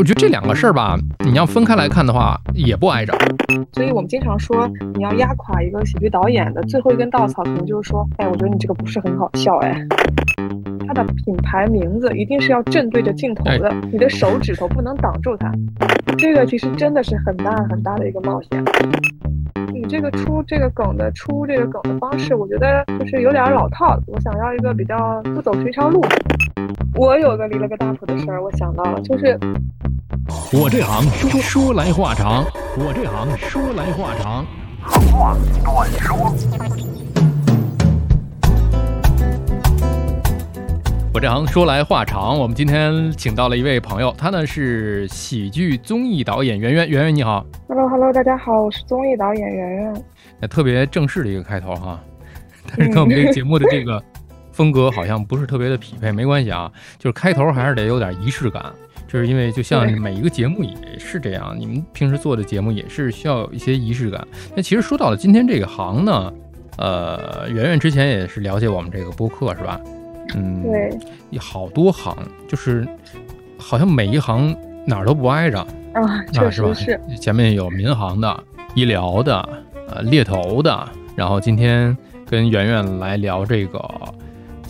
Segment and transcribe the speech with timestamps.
[0.00, 0.96] 我觉得这两个事儿吧，
[1.26, 3.12] 你要分开来看的话，也不挨着。
[3.74, 9.78] 所以我们经常说，你要压垮一个喜剧导演的最后一根稻草，可能就是说，哎，我觉得你这个不是很好笑，哎。
[10.88, 15.52] 他的品牌名字一定是要正对着镜头的，你的手指头不能挡住它。
[16.16, 18.64] 这个其实真的是很大很大的一个冒险。
[19.70, 24.00] 你这个出这个梗的出这个梗的方式，我觉得就是有点老套。
[24.06, 26.00] 我想要一个比较不走寻常路。
[26.94, 29.38] 我有个离了个大谱的事儿，我想到了，就是
[30.52, 32.44] 我这行说说来话长，
[32.76, 34.44] 我这行说来话长，
[34.82, 36.34] 话短说。
[41.12, 46.88] 我这行说来话长，我们今天请到了一位朋友，他呢是喜剧综艺导演圆圆。
[46.88, 50.04] 圆圆你好，Hello Hello，大家好，我是综艺导演圆圆。
[50.40, 52.00] 那特别正式的一个开头哈，
[52.68, 54.00] 但是跟我们这个节目的这个
[54.60, 58.62] 风格好像不是特别的匹配，没关系啊，就是开头还是得有点仪式感，
[59.08, 64.22] 就是因为就像每一个节目也是这样，你们平时做的节目也是需要有一些仪式感。
[64.54, 66.30] 那其实说到了今天这个行呢，
[66.76, 69.80] 呃，圆圆之前也是了解我们这个播客是吧？
[70.34, 72.14] 嗯，对，好多行，
[72.46, 72.86] 就是
[73.56, 74.54] 好像每一行
[74.86, 75.58] 哪儿都不挨着
[75.94, 77.00] 啊，确实是。
[77.18, 79.40] 前面有民航的、医疗的、
[79.88, 83.78] 呃猎头的，然后今天跟圆圆来聊这个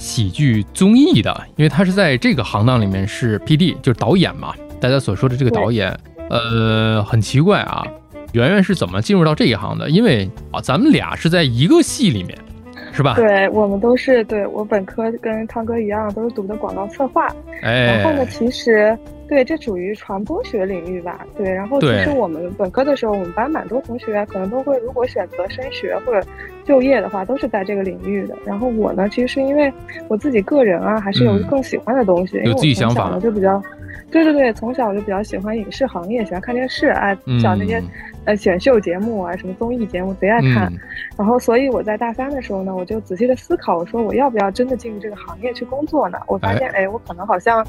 [0.00, 5.94] 喜剧综艺的，因为他是在这个行当里面是 P D，就是导演嘛，大家所说的这个导演，
[6.30, 7.86] 呃，很奇怪啊，
[8.32, 9.90] 圆圆是怎么进入到这一行的？
[9.90, 12.36] 因为啊，咱们俩是在一个系里面。
[12.92, 13.14] 是吧？
[13.14, 17.24] 对我们都是对我本科跟汤哥一样，都是读的广告策划。
[17.62, 18.98] 哎，然后呢，其实
[19.30, 21.24] 对这属于传播学领域吧。
[21.38, 26.26] 对，然后其实我们本科的时候，我们班蛮多同学可能都会，如果选择升学或者
[26.64, 28.36] 就业的话，都是在这个领域的。
[28.44, 29.72] 然后我呢，其实是因为
[30.08, 33.62] 我自己个人啊，还是有更喜欢的东西，有自己想法就比较。
[34.10, 37.80] 对对对，从小就比较喜欢影视行业，喜欢看电视，爱讲那些
[38.24, 40.72] 呃选秀节目啊，什么综艺节目，贼爱看。
[41.16, 46.18] 然后，所以我在大三的时候呢，我就仔细的思考，我说我要不要真的进入这个行业去工作呢？
[46.26, 47.64] 我发现，哎，我可能好像，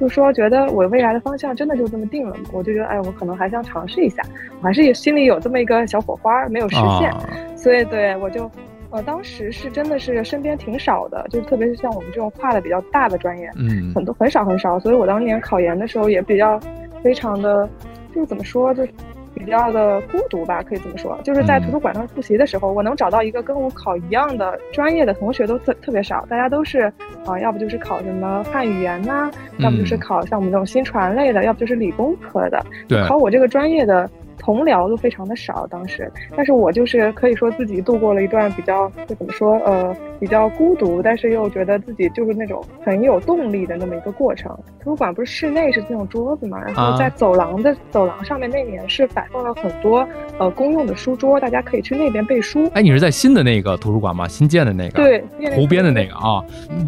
[0.00, 2.36] 就是说觉得我未来的方向真的就这么定了。
[2.52, 4.22] 我就觉得，哎，我可能还想尝试一下，
[4.60, 7.12] 我还是心里有这么一个小火花没有实现，
[7.56, 8.50] 所以对我就。
[8.90, 16.60] 呃，当时是真的是身边挺少的，就是特别是像我们这种跨的比较大的专业，嗯，很多很少很少，所以我当年考研的时候也比较
[17.02, 17.68] 非常的，
[18.14, 18.92] 就是怎么说，就是
[19.34, 21.18] 比较的孤独吧，可以这么说。
[21.24, 26.92] 就是在图书馆上复习的时候，我能找到一个跟我考一样的专业的同学都特特别少，大家都是
[27.26, 32.64] 啊，要不就是考什么汉语言呐，要不就是考像我们这种新传类的，要不就是理工科的，
[33.06, 34.08] 考我这个专业的。
[34.38, 44.50] 同僚都非常的少，当时，但是我就是可以说自己度过了一段比较，就怎么说，呃，比较孤独，但是又觉得自己就是那种很有动力的那么一个过程。
[44.80, 50.06] 图书馆不是室内是那种桌子嘛，然后在走廊的走廊上面那面是摆放了很多
[50.38, 52.70] 呃公用的书桌，大家可以去那边背书。
[52.74, 54.28] 哎，你是在新的那个图书馆吗？
[54.28, 55.02] 新建的那个？
[55.02, 56.44] 对，湖边的那个啊。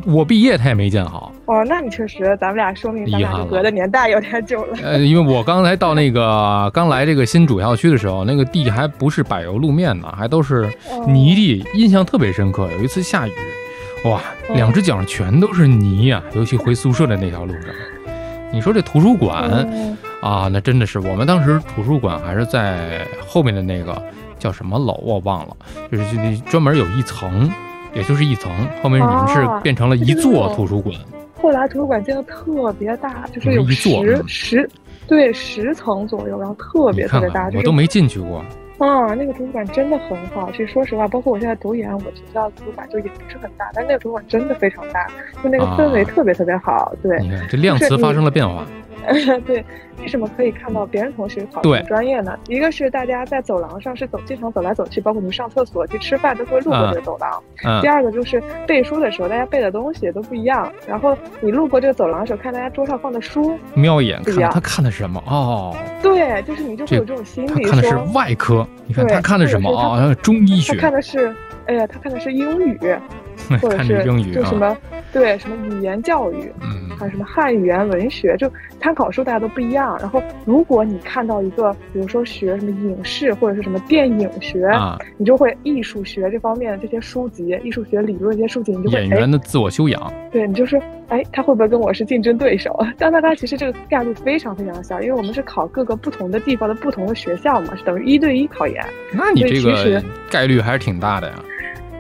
[0.07, 1.33] 我毕业他也没建好。
[1.47, 4.77] 哦，那你确实，咱们俩说明咱俩隔的年代有点久了。
[4.83, 10.69] 呃，因为我刚才到那个刚来这个新主校区的时候，那个地还不是柏油路面呢，还都是
[11.07, 12.69] 泥地，印象特别深刻。
[12.73, 13.33] 有一次下雨，
[14.05, 14.21] 哇，
[14.55, 17.63] 两只脚上全都是泥呀，尤其回宿舍的那条路上。
[18.53, 19.67] 你说这图书馆
[20.21, 23.97] 啊，那真的是我们当时图书馆还是在后面的那个
[24.37, 25.57] 叫什么楼我忘了，
[25.93, 27.49] 就是就那专门有一层，
[27.95, 28.51] 也就是一层，
[28.83, 30.93] 后面你们是变成了一座图书馆。
[31.47, 34.69] 后来图书馆建的特别大，就是有十十，
[35.07, 38.45] 对十层左右，然后特别特别大，我都没进去过。
[38.79, 40.51] 啊，那个图书馆真的很好。
[40.51, 45.07] 其实说实话，包括我现在读研，我学校图书馆就也不是很大，但那个图书馆真的非常大，
[45.41, 46.93] 就那个氛围特别特别好。
[47.01, 48.67] 对，你看这量词发生了变化。
[49.47, 49.65] 对，
[50.01, 52.37] 为什么可以看到别人同学考什专业呢？
[52.49, 57.43] 一个是大家在走廊上是走，经常走来走去，包括你上厕所、去吃饭都会路过这个走廊。
[57.81, 60.71] 第二个就是背书的时候，大家背的东西都不一样。
[60.87, 65.77] 然后你路过这个走廊的时候，看大家桌上放的书，瞄一眼看他看的是什么哦。
[66.03, 67.65] 对，就是你就会有这种心理。
[67.65, 70.15] 他看的是外科，你看他看的是什么啊？
[70.23, 70.75] 中医学。
[70.75, 71.35] 他看的是，
[71.67, 72.79] 哎呀，他看的是英语，
[73.61, 74.77] 或者是就什么。
[75.13, 78.51] 对，什么语言教育，嗯，还有什么汉语言文学，就
[78.81, 79.97] 参考书大家都不一样。
[80.01, 84.71] 然后，如果你看到一个，比如说学什么影视或者是什么电影学，
[85.17, 90.13] 你就会艺术学这方面的这些书籍，艺术学理论这些书籍，你就会演员的自我修养。
[90.31, 92.79] 对你就是，哎，他会不会跟我是竞争对手？
[92.99, 98.85] 但大家其实这个概率非常非常小，因为我们是考各个不同的地方的不同的学校嘛，是等于一对一考研。
[99.13, 101.35] 那你这个概率还是挺大的呀。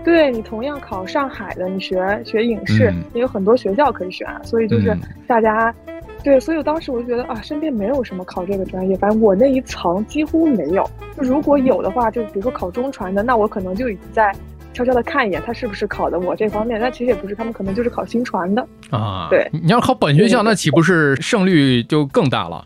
[0.06, 5.74] 对你同样考上海的，你学学影视，也有很多学校可以选，所以就是大家
[6.22, 10.88] 对，所以我当时我就觉得啊，身边没有什么考这个专业，反正我那一层几乎没有。
[11.16, 14.32] 就如果有的话，就比如说考中传的，那我可能就已经在
[14.72, 16.80] 悄悄的看一眼他是不是考的我这方面。
[16.80, 19.26] 但其实也不是，他们可能就是考新传的啊。
[19.28, 22.64] 对，你要考本学校，那岂不是胜率就更大了？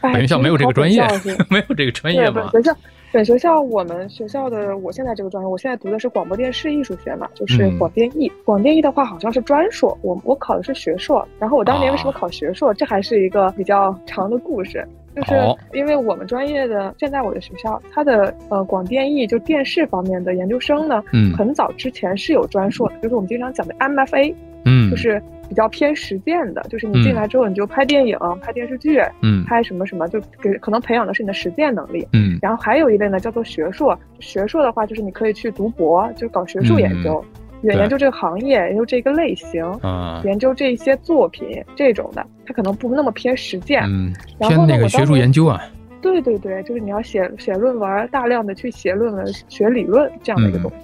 [0.00, 1.02] 本学校 没有这个专业，
[1.50, 2.48] 没有这个专业吗？
[2.52, 2.76] 本学校。
[3.16, 8.30] 本学校我们学校的，我现在这个专业，我现在读的是广播电视艺术学嘛，就是广电艺。
[8.44, 11.26] 广电艺的话好像是专硕，我我考的是学硕。
[11.38, 12.74] 然后我当年为什么考学硕？
[12.74, 15.32] 这还是一个比较长的故事，就是
[15.72, 21.02] 因为我们专业的现在我的学校，它的呃广电艺就电视方面的研究生呢，
[21.34, 24.34] 很早之前是有专硕的，就是我们经常讲的 MFA，
[24.66, 25.22] 嗯，就是。
[25.48, 32.38] 比较偏实践的，就是你进来之后你就拍电影、拍电视剧，嗯，拍什么什么，就给可能培养的是你的实践能力，嗯。
[32.42, 33.98] 然后还有一类呢，叫做学硕。
[34.20, 37.24] 学硕的话，就是你可以去读博，就搞学术研究，
[37.62, 45.60] 研研究这个行业，研究这个类型，啊，研究这些作品这种的，它可能不那么偏实践，嗯，偏那个学术研究啊。
[46.02, 50.76] 对对对，就是你要写写论文，大量的去写论文、学理论这样的一个东西。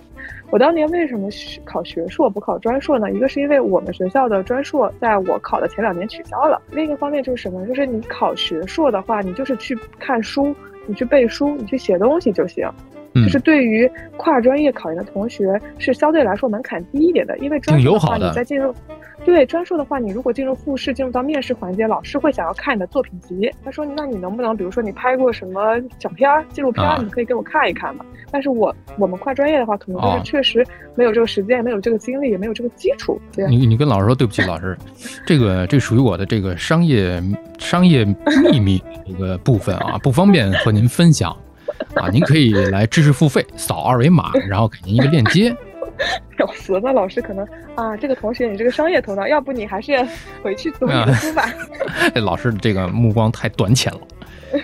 [0.51, 1.29] 我当年为什么
[1.65, 3.11] 考学硕不考专硕呢？
[3.11, 7.67] 一个是因为我们学校的专硕在我考的前两年取消了，另一个方面就是什么？
[7.67, 10.55] 就是你考学硕的话，你就是去看书，
[10.87, 12.69] 你去背书，你去写东西就行。
[13.15, 18.75] 就是对于跨专业考研的同学是相对来说门槛低一点的，因为专硕的话你在进入。
[19.25, 23.51] 对专硕的话，你如果进入复试，进入到面试环节，老师会想要看你的作品集。
[23.65, 33.21] 他说：“那你能不能，比如说你拍过什么小片儿、纪录片，你可以给我看一看嘛？”但是我我们跨专业的话，可能就是确实没有这个时间，没有这个精力，也没有这个基础。
[33.49, 34.77] 你你跟老师说对不起，老师，
[35.27, 37.23] 这个这属于我的这个商业
[37.59, 38.05] 商业
[38.51, 41.31] 秘密一个部分啊，不方便和您分享
[41.95, 42.09] 啊。
[42.09, 45.55] 您可以来知识付费，扫二维码，然后给您一个链接。
[46.39, 46.81] 笑死！
[46.83, 49.93] 那老师可能啊，这个同学你这个商业头脑，要不你还是
[50.43, 51.45] 回去读你的书吧。
[52.15, 54.01] 哎，老师这个目光太短浅了。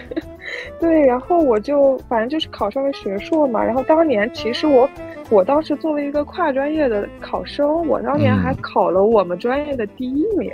[0.81, 3.63] 对，然后我就反正就是考上了学硕嘛。
[3.63, 4.89] 然后当年其实我，
[5.31, 10.53] 我当时作为一个跨专业的考生，我当年还考了我们专业的第一名。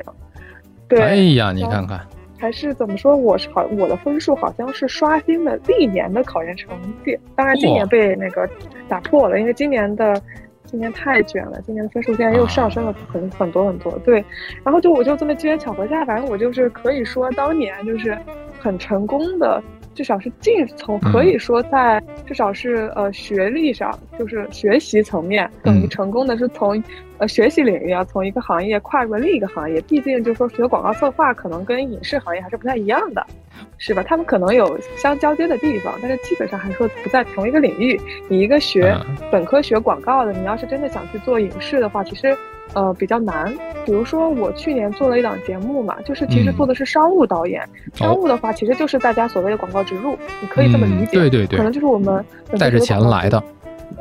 [0.88, 2.00] 对，哎呀，你看看，
[2.38, 3.16] 还是怎么说？
[3.16, 7.19] 我是好，我的分数好像是刷新了历年的考研成绩。
[7.34, 8.48] 当然今年被那个
[8.88, 10.20] 打破了，因为今年的。
[10.74, 13.96] 今年太卷了，今年的分数竟然又上升了很很多很多。
[14.00, 14.24] 对，
[14.64, 18.18] 然后就我就这么机缘巧合下，反正我就是可以说当年就是
[18.58, 19.62] 很成功的。
[19.94, 26.82] 至少是进从可以说在至少是呃学历上就是学习层面等于成功的是从
[27.18, 33.24] 呃学习领域啊从一个行业跨过另一个行业，毕竟就是说学广告策划可能跟影视行业还是不太一样的，
[33.86, 34.02] 是吧？
[34.02, 38.00] 他们可能有相交接的地方，但是基本上还说不在同一个领域。
[38.28, 38.96] 你一个学
[39.31, 42.36] 本科学广告的，你要是真的想去做影视的话，其实。
[42.72, 43.54] 呃，比较难。
[43.84, 47.62] 比如说，我去年做了一档节目嘛，就是其实做的是商务导演。
[47.92, 51.12] 商务的话，其实就是大家所谓的广告植入，你可以这么理解。
[51.12, 52.25] 对对对，可能就是我们
[52.58, 53.40] 带着钱来的。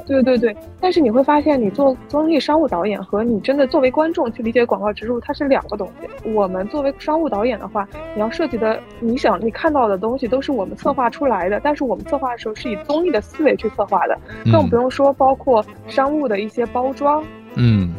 [0.06, 6.30] 对对对，但是你会发现，你做综艺商务导演和你真的作为观众去理解广告植入，它是两个东西。
[6.30, 14.18] 我们作为商务导演的话，你要涉及的，你想你看到的东西都是我们策划出来的，但是我们策划的时候是以综艺的思维去策划的，
[14.52, 17.24] 更不用说包括商务的一些包装。
[17.56, 17.94] 嗯。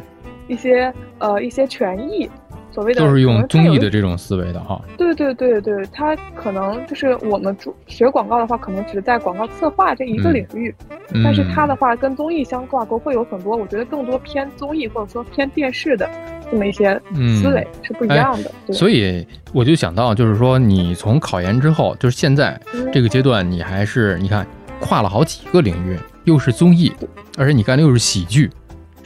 [0.46, 2.28] 一些呃一些权益，
[2.74, 4.82] 所谓的都是用综艺的这种思维的哈。
[4.98, 10.74] 对对对对，他可能就是我们主学广告的话，可能只是在广告策划这一个领域，
[11.22, 16.10] 但是他的话跟综艺相挂钩，会有很多我觉得更多偏综艺或者说偏电视的
[16.50, 17.00] 这么一些
[17.40, 18.50] 思维是不一样的。
[18.72, 22.60] 所以我就想到，就是说你从考研之后，就是现在
[22.92, 24.44] 这个阶段，你还是你看
[24.80, 26.92] 跨了好几个领域，又是综艺，
[27.38, 28.50] 而且你干的又是喜剧。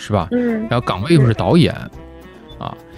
[0.01, 0.29] 是吧？
[0.31, 1.91] 嗯，然后岗位又是导演，啊，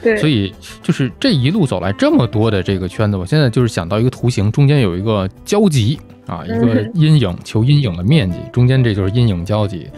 [0.02, 0.52] 对，所以
[0.82, 9.88] 就是这一路走来这么多的这个圈子，我现在就是想到一个图形，中间有一个交集啊，一个阴影，求阴影的面积，中间这就是阴影交集，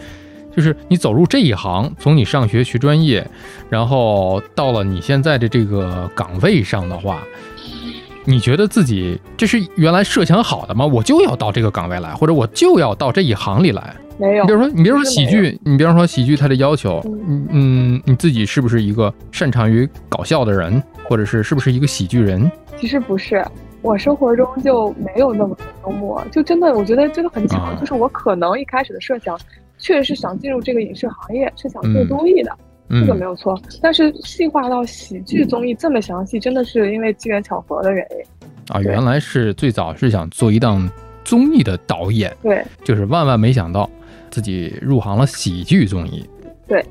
[0.55, 3.25] 就是你走入这一行，从你上学学专业，
[3.69, 7.23] 然后到了你现在的这个岗位上的话，
[8.25, 10.85] 你觉得自己这是原来设想好的吗？
[10.85, 13.95] 我就要到这个岗位来，或者我就要到这一行里来？
[14.23, 22.49] 没有，你比如说，你比如说喜剧，你比方说喜剧，它的要求，嗯嗯，你自己是不是一个擅长于搞笑的人，或者是是不是一个喜剧人？
[22.77, 23.45] 其实不是，
[23.81, 29.37] 我生活中就没有那么幽默，就真的，我觉得真的很巧，就是我可能一开始的设想，
[29.77, 32.51] 确实是想进入这个影视行业，是想做综艺的，
[32.89, 33.59] 这个没有错。
[33.81, 38.17] 但是细化到喜剧综艺这么详细，真的是因为机缘巧合的原因。
[38.69, 40.89] 啊，原来是最早是想做一档
[41.25, 43.89] 综艺的导演，对，就是万万没想到。
[44.33, 46.27] 自己入行了喜剧综艺，
[46.67, 46.83] 对，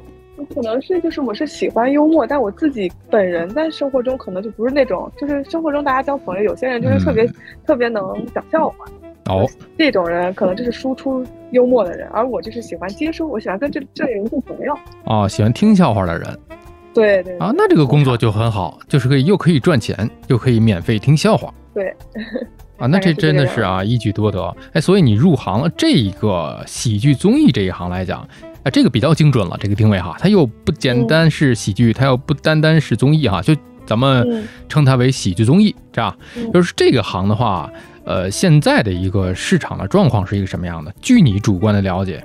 [0.55, 7.29] 可能是就是我是喜欢幽默，但我自己本人在生活中可能就不是那种，就是生活中大家交朋友，有些人就是特别
[7.67, 8.01] 特别能
[8.33, 8.77] 讲笑话。
[9.27, 9.45] 哦，
[9.77, 14.73] 这种人可能就是输出幽默的人，而我就是喜欢接收，我喜欢跟这这类人做朋友。
[15.07, 16.39] 哦，喜欢听笑话的人。
[16.95, 17.37] 对对。
[17.39, 21.53] 啊，那这个工作就很好，就是可以又可以赚钱，又可以免费听笑话。
[21.75, 21.93] 对。
[22.83, 24.57] 啊，那这真的是啊，一举多得。
[24.73, 28.21] 哎，所以你入行了这个喜剧综艺这一行来讲，
[28.65, 33.55] 啊，这个比较精准了，这个定位哈，它又不简单是喜剧，它又不单单是综艺哈，就
[33.87, 36.13] 咱们称它为喜剧综艺，这样。
[36.53, 37.71] 就是这个行的话。
[38.05, 40.93] 呃，现在的一个市场的状况是一个什么样的？
[41.01, 42.21] 据你主观的了解，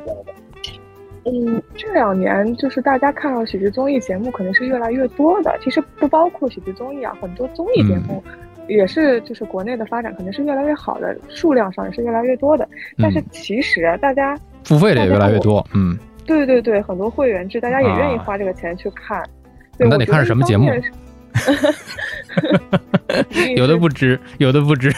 [1.24, 5.56] 嗯，这两年就是大家看到喜剧综艺节目肯定是越来越多的。
[5.64, 8.24] 其实不包括喜剧综艺啊，很多综艺节目
[8.68, 12.68] 也是，就是国内的发展肯定是越来越好的，数量上也是越来越多的。
[12.98, 19.24] 但是其实大家付费的也越来越多，嗯，对对对，很多会员制，大家也愿意花这个钱去看。
[19.78, 20.70] 那你看是什么节目，
[23.56, 24.94] 有的不知，有的不知。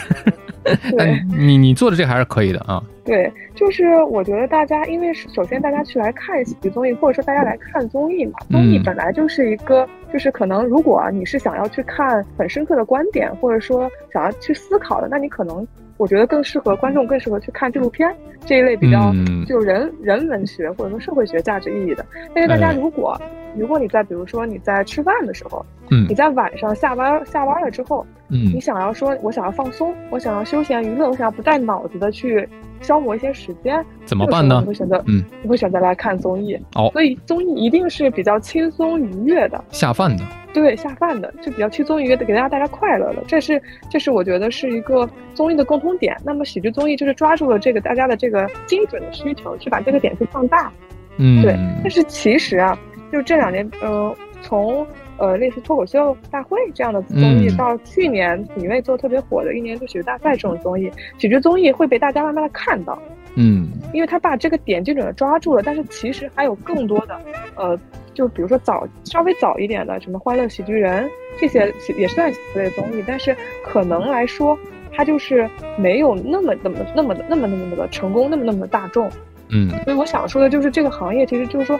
[0.98, 2.84] 但，你你做的这还是可以的啊。
[3.06, 15.68] 对，就是我觉得大家，因为首先大家去来看喜剧综艺，或者说大家来看综艺嘛，综艺本来就是一个，就是可能如果你是想要去看很深刻的观点，或者说想要去思考的，那你可能
[16.00, 18.10] 我觉得更适合观众，更适合去看纪录片
[18.46, 19.14] 这一类比较
[19.46, 22.06] 就人人文学或者说社会学价值意义的。
[22.34, 23.20] 但是大家如果
[23.58, 32.48] 如果你在比如说你在吃饭的时候，嗯，你在晚上下班下班了之后，嗯，你想要说我想要放松，我想要休闲娱乐，我想要不带脑子的去。
[32.82, 34.62] 消磨一些时间怎么办呢？
[34.66, 36.90] 会选择嗯，会选择来看综艺哦。
[36.94, 40.24] 所以综艺一定是比较轻松愉悦的，下饭的。
[40.54, 43.24] 对，下饭的就比较轻松愉悦的，给大家带来快乐的。
[43.28, 46.16] 这是这是我觉得是一个综艺的共通点。
[46.24, 50.72] 那么喜剧综艺就是抓住了这个大家的这个精准的需求，去把这个点去放大。
[51.18, 51.54] 嗯，对。
[51.84, 52.78] 但是其实啊，
[53.12, 54.86] 就这两年，呃，从。
[55.20, 62.98] 呃，类似脱口秀大会这样的综艺，到去年体内做特别火的一年度喜剧大赛这种综艺，喜剧综艺会被大家慢慢的看到，
[63.36, 65.62] 嗯，因为他把这个点精准的抓住了。
[65.62, 67.20] 但是其实还有更多的，
[67.56, 67.78] 呃，
[68.14, 74.58] 就比如说早稍微早一点的什么欢乐喜剧人这些也算喜剧类综艺，但是可能来说，
[74.94, 79.10] 它就是没有那么那么那么那么那么的成功，那么那么的大众，
[79.50, 81.80] 嗯，所以我想说的就是这个行业其实就是说。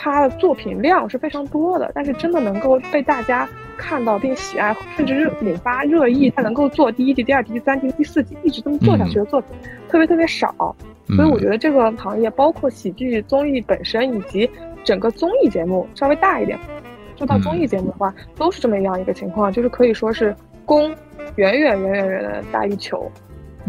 [0.00, 9.50] 它的作品量是非常多的，但是真的能够被大家看到并喜爱，甚至是引发热议，它能够做第一季、第二季、第三季、第四季一直这么做下去的作品，
[9.88, 10.54] 特别特别少。
[11.16, 14.48] 所以我觉得这个行业，包括喜剧综艺本身，以及
[14.84, 16.56] 整个综艺节目稍微大一点，
[17.16, 20.32] 做到综艺节目的话，都是这么样一个情况，就是可以说是
[20.64, 20.94] 供
[21.34, 23.10] 远远远远远的大于求。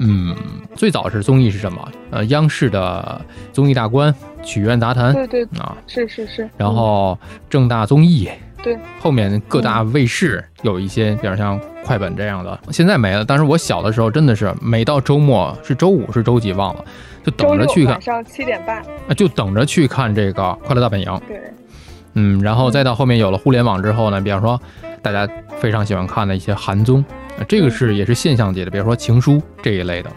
[0.02, 0.34] 嗯，
[0.76, 1.92] 最早是综艺是什么？
[2.10, 6.50] 呃，央视的综艺大观、曲苑杂谈，对对啊，是是是。
[6.56, 7.18] 然后
[7.50, 8.30] 正大综艺，
[8.64, 8.78] 对。
[9.02, 13.26] 后面各大卫视有一些，比如像快本这样的，现在没了。
[13.26, 16.86] 但是我小的时候真的是，每到周末是周五是周几忘了，
[17.24, 17.94] 就等着去看。
[17.96, 18.78] 晚上七点半。
[18.80, 21.08] 啊，就等着去看这个《快乐大本营》。
[21.28, 21.42] 对。
[22.14, 24.60] 嗯，然后再到后面有了互联网之后呢，比方说
[25.02, 25.28] 大家
[25.58, 27.04] 非常喜欢看的一些韩综。
[27.48, 30.12] 这个是也是现象级的，比如说情书这一类的，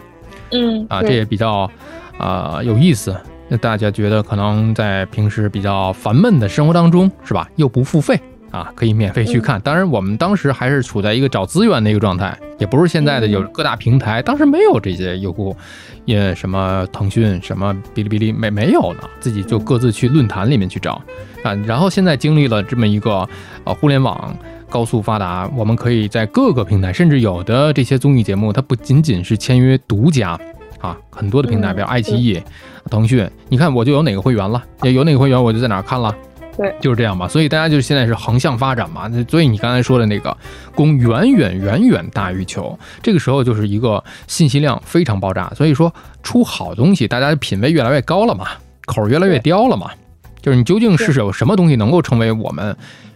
[0.51, 1.69] 嗯啊，这也比较
[2.17, 3.15] 啊有意思。
[3.49, 7.47] 那大家觉得可能在平时比较烦闷的生活当中，是吧？
[7.57, 8.19] 又不付费
[8.51, 9.59] 啊，可以免费去看。
[9.61, 15.53] 当然，我们当时还是处在一个找资源的一个状态，也不是现在的有各大平台，当时没有这些优酷，
[16.05, 20.93] 也什么腾讯、什么哔哩哔哩没没有呢，自己就各自去论坛里面去找
[21.43, 21.53] 啊。
[21.65, 23.27] 然后现在经历了这么一个
[23.65, 24.33] 呃互联网。
[24.69, 30.31] 高速发达，我们可以在各个平台，甚至有的这些综艺节目，它不仅仅是签约独家
[30.79, 32.41] 啊，很多的平台，比如爱奇艺、
[32.89, 36.11] 腾讯，你看我就有哪个会员了，也有哪个会员我就在哪看了，
[36.57, 37.27] 对，就是这样吧。
[37.27, 40.35] 所以大家就是现在是横向发展嘛，所以你刚才说的那个
[40.75, 48.47] 供远远远远大于求，这个时候就是一个信息量非常爆炸，所以说出好东西，大家的品味越来越高了嘛，
[48.85, 49.89] 口越来越刁了嘛，
[50.41, 52.75] 就是你究竟是有什么东西能够成为我们。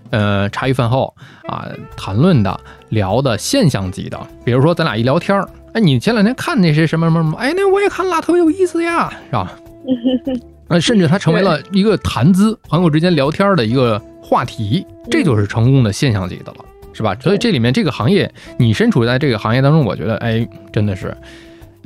[0.10, 1.14] 呃，茶余饭后
[1.50, 1.68] 啊，
[1.98, 9.52] 谈论的、聊的现象级的，比如说咱俩一聊天儿，哎，你前两天看那些什么什么什么，哎，那我也看了，特别有意思呀，是吧？
[10.68, 17.16] 呃，甚至它成为了一个谈资，朋友之间聊天的一个话题，这就是成功的现象级的了，是吧？
[17.20, 21.16] 所以这里面这个行业，你身处在这个行业当中，我觉得，哎，真的是，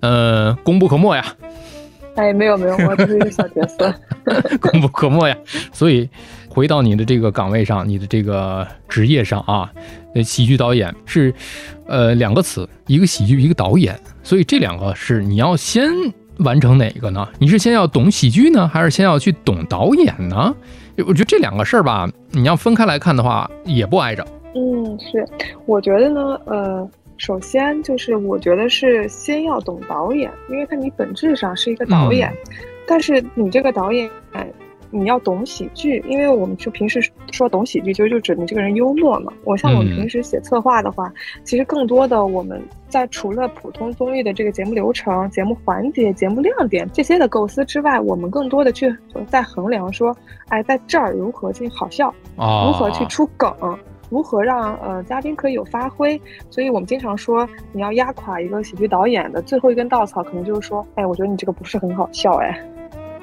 [0.01, 1.25] 呃，功不可没呀。
[2.15, 3.93] 哎，没有没有，我只是一个小角色，
[4.59, 5.37] 功不可没呀。
[5.71, 6.09] 所以。
[6.53, 9.71] 回到你的这个岗位上，你的这个职业上啊，
[10.21, 11.33] 喜剧导演是，
[11.87, 15.89] 呃，两个词，一个喜剧，一个导演，所以这两个是你要先
[16.43, 17.27] 完成哪个呢？
[17.39, 20.53] 你是先要懂喜剧呢，还是先要去懂导演呢？
[20.97, 24.25] 我觉得这两个事儿吧，你要分开来看的话，也不挨着。
[24.53, 25.25] 嗯，是，
[25.65, 32.31] 我觉得呢，呃，首先就是我觉得是先要懂导演，因为他你本质上是一个导演，
[32.87, 34.09] 但是你这个导演。
[34.91, 39.31] 你要懂喜剧，因为我们就平时说懂喜剧，其实就指你这个人幽默嘛。
[39.45, 41.11] 我像我们平时写策划的话，
[41.43, 48.93] 其实更多的我们在除了普通综艺的这个节目流程、节目环节、节目亮点这些的构思之外，我们更多的去
[49.27, 50.15] 在衡量说，
[50.49, 53.51] 哎，在这儿如何进行好笑，如何去出梗，
[54.09, 56.21] 如何让呃嘉宾可以有发挥。
[56.49, 62.59] 所以我们经常说，你要压垮一个喜剧导演的最后一根稻草，可能就是说，哎，我觉得你这个不是很好笑，哎。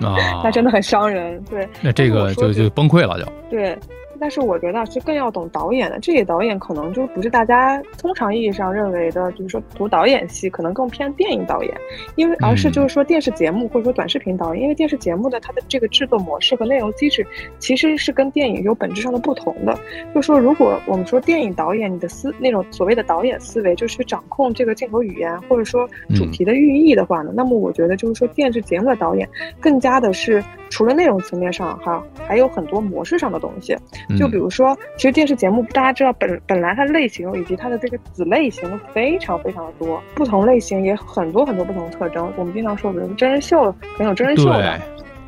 [0.00, 1.68] 啊， 那真的很伤人，对。
[1.80, 3.78] 那这个就就崩溃了，就对。
[4.20, 11.74] 但是我觉得是更要懂导演的，这些导演可能就不是大家通常意义上认为的，就是说读导演系可能更偏电影导演，
[12.16, 17.26] 因为而是就是说电视节目或者说短视频导演，因为电视节目的它的这个制作模式和内容机制
[17.58, 19.78] 其实是跟电影有本质上的不同的。
[20.14, 29.28] 就说如果我们说电影导演，你的思那种所谓的导演思维就是掌控这个镜头语言或者说主题的寓意的话呢，那么我觉得就是说电视节目的导演
[29.60, 33.76] 更加的是除了内容层面上哈，还有很多模式上的东西。
[34.16, 42.32] 就比如说，其实电视节目大家知道本本来它类型以及它的这个子类型非常非常的多，不同类型也很多很多不同的特征。
[42.36, 44.80] 我们经常说，比如真人秀很有真人秀的，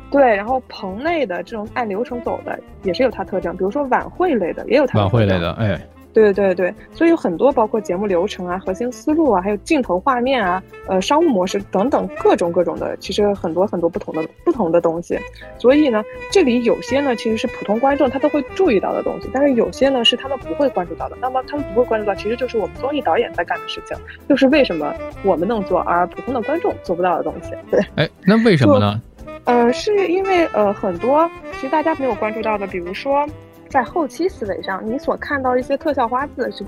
[0.09, 5.79] 对，然后棚内的这种按流程走的也是有它特征，比如说晚会类的也有它晚会类的，哎。
[6.13, 15.17] 对对对，所以有很多包括节目流程啊、核心思路啊，还有镜头画面啊、呃商务模式等等各种各种的，其实很多很多不同的不同的东西。
[15.57, 21.17] 所以呢，这里有些呢其实是普通观众他都会注意到的东西，但是有些呢是他们不会关注到的。
[21.21, 27.51] 那么他们不会关注到，其实就是我们综艺导演在干的事情，就是为什么我们能做而普通的观众做不到的东西。
[27.69, 29.01] 对，哎，那为什么呢？
[29.45, 33.25] 呃，是因为呃很多其实大家没有关注到的，比如说。
[33.71, 36.65] 在后期思维上，你所看到一些特效花字是，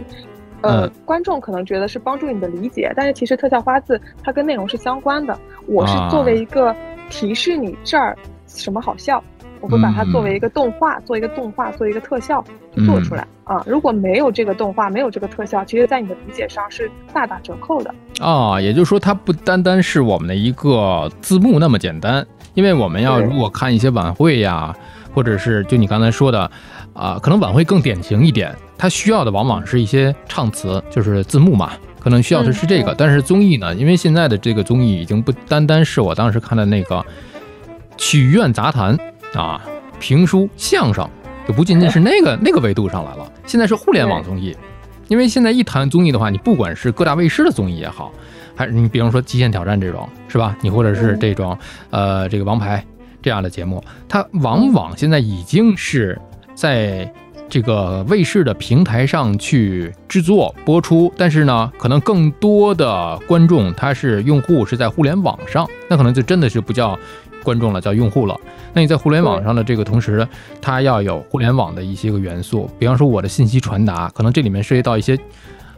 [0.61, 5.37] 呃，观众可能觉得是帮助你的理解，但是其实特效花字它跟内容是相关的。
[5.67, 6.73] 我是作为一个
[7.09, 9.21] 提示你这儿什么好笑，
[9.59, 12.41] 我会把它作为一个动画，做一个动画，做一个特效
[12.85, 13.61] 做出来啊。
[13.67, 18.61] 如果没有这个动画，没有这个特效，其实在你的理解上是大打折扣的啊。
[18.61, 24.73] 也就是说，它不单单是我们的一个字幕那么简单，因为我们要如果看一些晚会呀，
[25.13, 26.49] 或者是就你刚才说的。
[26.93, 32.93] 啊，可能晚会更典型一点，它需要的往往是一些唱词，就是字幕嘛，可能需要的是这个。
[32.95, 37.03] 但是综艺呢，因为现在的这个综艺已经不单单是我当时看的那个
[37.97, 38.95] 曲苑杂谈
[39.33, 39.59] 啊、
[39.99, 41.09] 评书、相声，
[41.47, 43.31] 就不仅仅是那个那个维度上来了。
[43.47, 44.55] 现在是互联网综艺，
[45.07, 48.11] 因为现在一谈综艺的话，你不管是各大卫视的综艺也好，
[48.55, 50.55] 还是你比方说《极限挑战》这种，是吧？
[50.61, 51.57] 你或者是这种
[51.89, 52.85] 呃这个王牌
[53.21, 56.21] 这样的节目，它往往现在已经是。
[56.55, 57.11] 在
[57.49, 66.97] 这个卫视的平台上去制作播出，但是呢，可能更多的观众他是用户是在互联网上，那可能就真的是不叫
[67.43, 68.35] 观众了，叫用户了。
[68.73, 70.27] 那你在互联网上的这个同时，
[70.61, 75.17] 它要有互联网的一些个元素，比方说我的信息传达，可能这里面涉及到一些。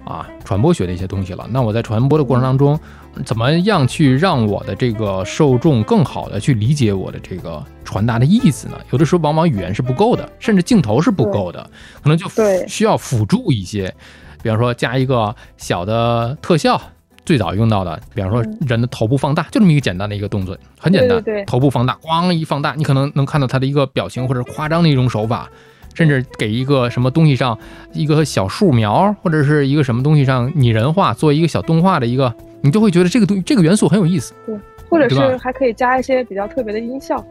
[0.06, 1.48] 啊，传播学的一些东西了。
[1.50, 2.80] 那我在传播的过程当中，
[3.24, 8.78] 怎么样去让我的这个受众更好的去理解我的这个传达的意思呢？
[8.92, 11.70] 有的时候往往语言是不够的，甚至镜头是不够的，
[12.02, 12.28] 可能就
[12.68, 13.94] 需要辅助一些，
[14.42, 16.82] 比方说加一个小的特效。
[17.26, 25.50] 最早用到的，比方说人的头部放大，就这么一个简单的一个动作，很简单，头部放大，咣一放大，你可能能看到他的一个表情或者夸张的一种手法。
[25.96, 27.58] 甚至给一个什么东西上
[27.94, 34.34] 一个小树苗，或者是一个什么东西上拟人化，做一个小动画的一个，你就会觉得这个东这个元素很有意思。
[34.48, 34.58] 对，
[34.90, 37.24] 或者是还可以加一些比较特别的音效。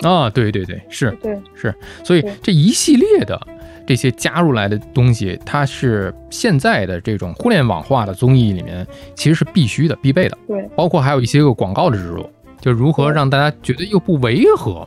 [0.00, 1.74] 啊，对对对，是，对是，
[2.04, 3.40] 所以这一系列的
[3.86, 10.36] 这些加入来的东西，它是现在的这种互联网化的综艺里面其实是必须的、必备的。
[10.46, 12.28] 对，包括还有一些个广告的植入，
[12.60, 14.86] 就如何让大家觉得又不违和，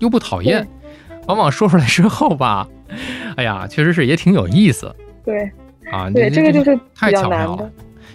[0.00, 0.66] 又不讨厌。
[1.26, 2.68] 往往说出来之后吧，
[3.36, 4.92] 哎呀，确实是也挺有意思。
[5.24, 5.50] 对，
[5.92, 7.70] 啊，对，这个就是太巧妙了。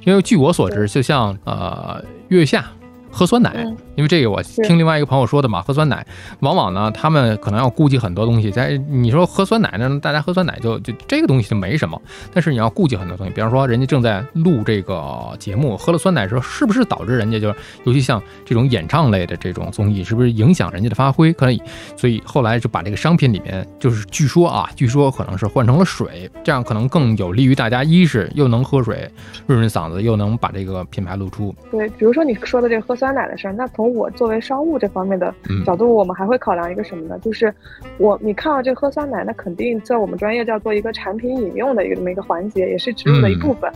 [0.06, 2.72] 因为据我所知，就像呃月下。
[3.15, 6.06] 喝酸奶，因为这个我听另外一个朋友说的嘛，喝酸奶，
[6.41, 8.51] 往往呢他们可能要顾及很多东西。
[8.51, 11.99] 在你说喝酸奶呢，大家喝酸奶就就这个东西就没什么，
[12.34, 21.32] 但是你要顾及很多东西，比方说人家正在录这个节目，喝了酸奶之后，是不是导致人家就是，尤其像这种演唱类的这种综艺，是不是影响人家的发挥？
[21.32, 21.58] 可能，
[21.95, 29.10] 所以后来就把这个商品里面，就是据说啊，据说可能是换成了水，这样可能更有利于大家，一是又能喝水
[29.47, 31.56] 润润嗓子，又能把这个品牌露出。
[31.71, 33.05] 对，比如说你说的这个喝酸。
[33.06, 33.54] 酸奶的事儿。
[33.54, 35.32] 那从我作为商务这方面的
[35.63, 37.20] 角度，我们还会考量一个什么呢？
[37.20, 37.54] 就是
[38.00, 43.72] 我你看到这个喝酸奶，那肯定在我们专业叫做一个产品饮用的一个这么一个环节，也是植入的一部分。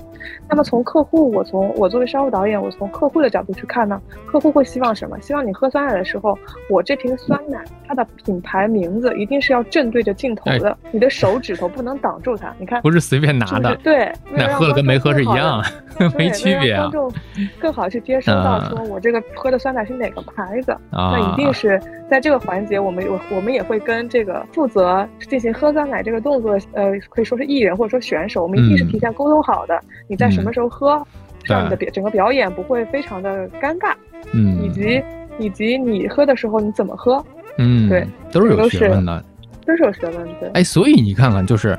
[0.49, 5.15] 那么从客户，我从我作为商务导演，我从客户的角度去看呢，客户会希望什么？
[5.21, 6.35] 希望你喝酸奶的时候，
[6.71, 12.51] 我这瓶酸奶它的品牌名字一定是要正对着镜头的，你的手指头不能挡住它。
[12.57, 15.63] 你看，不是随便拿的，对，那喝了跟没喝是一样，
[16.17, 16.89] 没区别啊。
[16.89, 17.13] 观众
[17.59, 31.01] 更好去接收到，说我这个喝的酸奶是哪个牌子，那一定是在这个环节，我们我我们也会跟这个负责进行喝酸奶这个动作，呃，可以说是艺人或者说选手，我们一定是提前沟通好的，你在什么时候喝，
[31.45, 33.93] 让你的表整个表演不会非常的尴尬，
[34.33, 35.03] 嗯，以及
[35.37, 37.23] 以及你喝的时候你怎么喝，
[37.57, 39.23] 嗯，对，都是有学问的，
[39.65, 41.77] 都是有学问的，哎，所以你看看，就是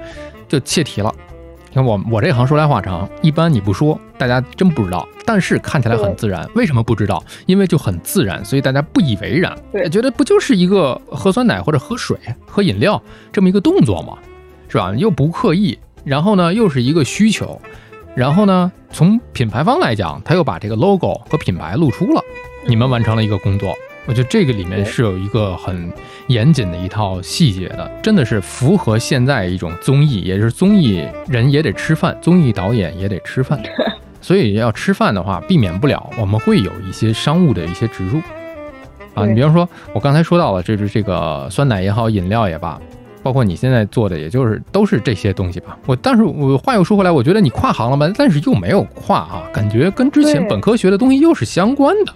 [0.48, 1.14] 就切题了。
[1.70, 5.09] 你看我我这行说来话长，一般你不说，大家真不知道。
[5.24, 7.22] 但是看起来很自然，为什么不知道？
[7.46, 9.56] 因为就很自然，所以大家不以为然，
[9.88, 13.00] 觉得不就是一个喝酸奶或者喝水、喝饮料
[13.33, 14.18] 这么一个动作吗？
[14.68, 14.92] 是吧？
[14.96, 17.61] 又不刻意，然后呢又是一个需求，
[18.16, 22.20] 然后呢从品牌方来讲，他又把这个 logo 和品牌露出了，
[22.66, 23.72] 你们完成了一个工作。
[24.11, 25.88] 我觉得这个里面是有一个很
[26.27, 33.62] 严谨的一套细节的，真的是符合现在一种综艺，也就是综艺人也得吃饭，综艺导演也得吃饭，
[34.20, 38.20] 所以要吃饭的话，避免不了我们会有一些商务的一些植入
[39.14, 39.25] 啊。
[39.25, 42.81] 你比方说，我刚才说到了，这是这个酸奶也好，饮料也罢，
[43.23, 45.79] 包括你现在做的，也就是都是这些东西吧。
[45.87, 52.12] 我但是我话又说回来，我觉得你跨行了吧，但是又没有跨啊，感觉跟之前本科学的东西又是相关的。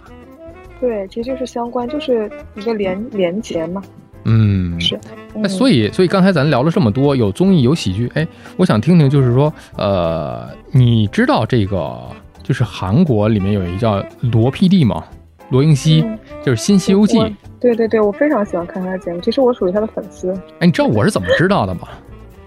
[0.84, 3.82] 对，其实就是相关，就是一个连连结嘛。
[4.24, 4.98] 嗯，是。
[5.34, 8.10] 那所以，所以刚才咱聊了这么多，有综艺，有喜剧。
[8.14, 8.26] 哎，
[8.58, 11.98] 我想听听，就是说，呃，你知道这个，
[12.42, 15.02] 就是韩国里面有一个叫罗 PD 吗？
[15.48, 16.04] 罗英熙，
[16.42, 17.18] 就是《新西游记》。
[17.58, 19.20] 对对对，我非常喜欢看他的节目。
[19.22, 20.32] 其实我属于他的粉丝。
[20.58, 21.88] 哎，你知道我是怎么知道的吗？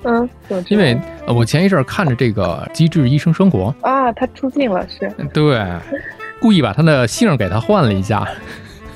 [0.04, 0.30] 嗯，
[0.70, 0.96] 因为
[1.28, 5.12] 我前一阵看着这个《机智医生生活》啊，他出镜了，是。
[5.34, 5.64] 对。
[6.40, 8.28] 故意把他的姓给他换了一下，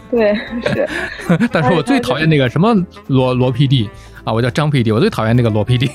[0.10, 0.88] 对，是。
[1.52, 2.76] 但是我最讨厌那个什么
[3.08, 3.88] 罗罗 PD
[4.24, 5.90] 啊，我叫张 PD，我最讨厌那个罗 PD。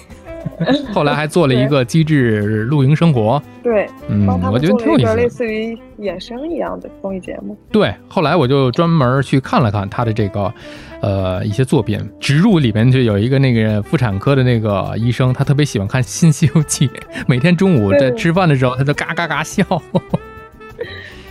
[0.95, 7.59] 后来还做了一个机智露营生活，对，嗯，我觉得挺有意思，类似于衍生一样的综艺节目。
[7.73, 10.55] 对，后来我就专门去看了看他的这个，
[11.01, 11.99] 呃，一些作品。
[12.21, 16.87] 植入里面就有一个那个妇产科的那个医生，他特别喜欢看《新西游记》，
[17.27, 19.65] 每天中午在吃饭的时候，他就嘎嘎嘎笑。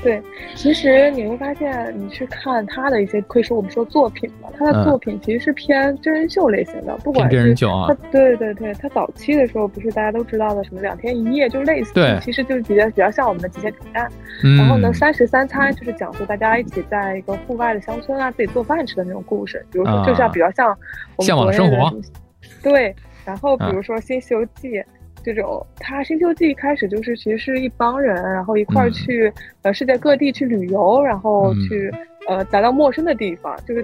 [0.05, 0.21] 对，
[0.53, 14.07] 其实你会发现，你去看他的一些，可以说我们说作品吧，他的作品其实是偏真人秀类型的，不管是真人秀啊，对对对，他早期的时候不是大家都知道的什么两天一夜，就类似，对，其实就是比较比较像我们的极限挑战，
[14.59, 20.77] 然后呢，三十三餐就是讲述大家一起在一个户外的乡村啊，自己做饭吃的那种故事，比如说就像比较像
[21.21, 21.91] 向往生活，
[22.61, 24.83] 对，然后比如说新西游记。
[25.25, 29.33] 这种，他《新球季》一开始就是其实是一帮人，然后一块儿去
[29.63, 31.91] 呃世界各地去旅游，然后去
[32.27, 33.83] 呃来到陌生的地方，就是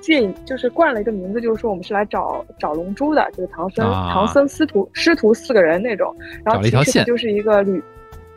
[0.00, 7.82] 借就是冠了一个名字，就是说我们是来找找龙珠的，就是唐僧唐僧师徒师徒四个人那种，然后其实就是一个旅。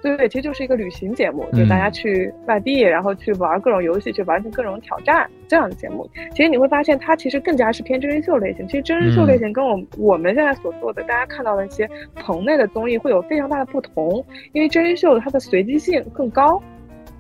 [0.08, 6.10] 对对，其实就是一个旅行节目，就大家去外地，然后去玩各种游戏，去完成各种挑战这样的节目。
[6.32, 8.68] 其实你会发现，它其实更加是偏真人秀类型。
[8.68, 16.62] 其实真人秀类型跟我我们现在所做的，大家看到的一些棚内的综艺会有非常大的不同，因为真人秀它的随机性更高，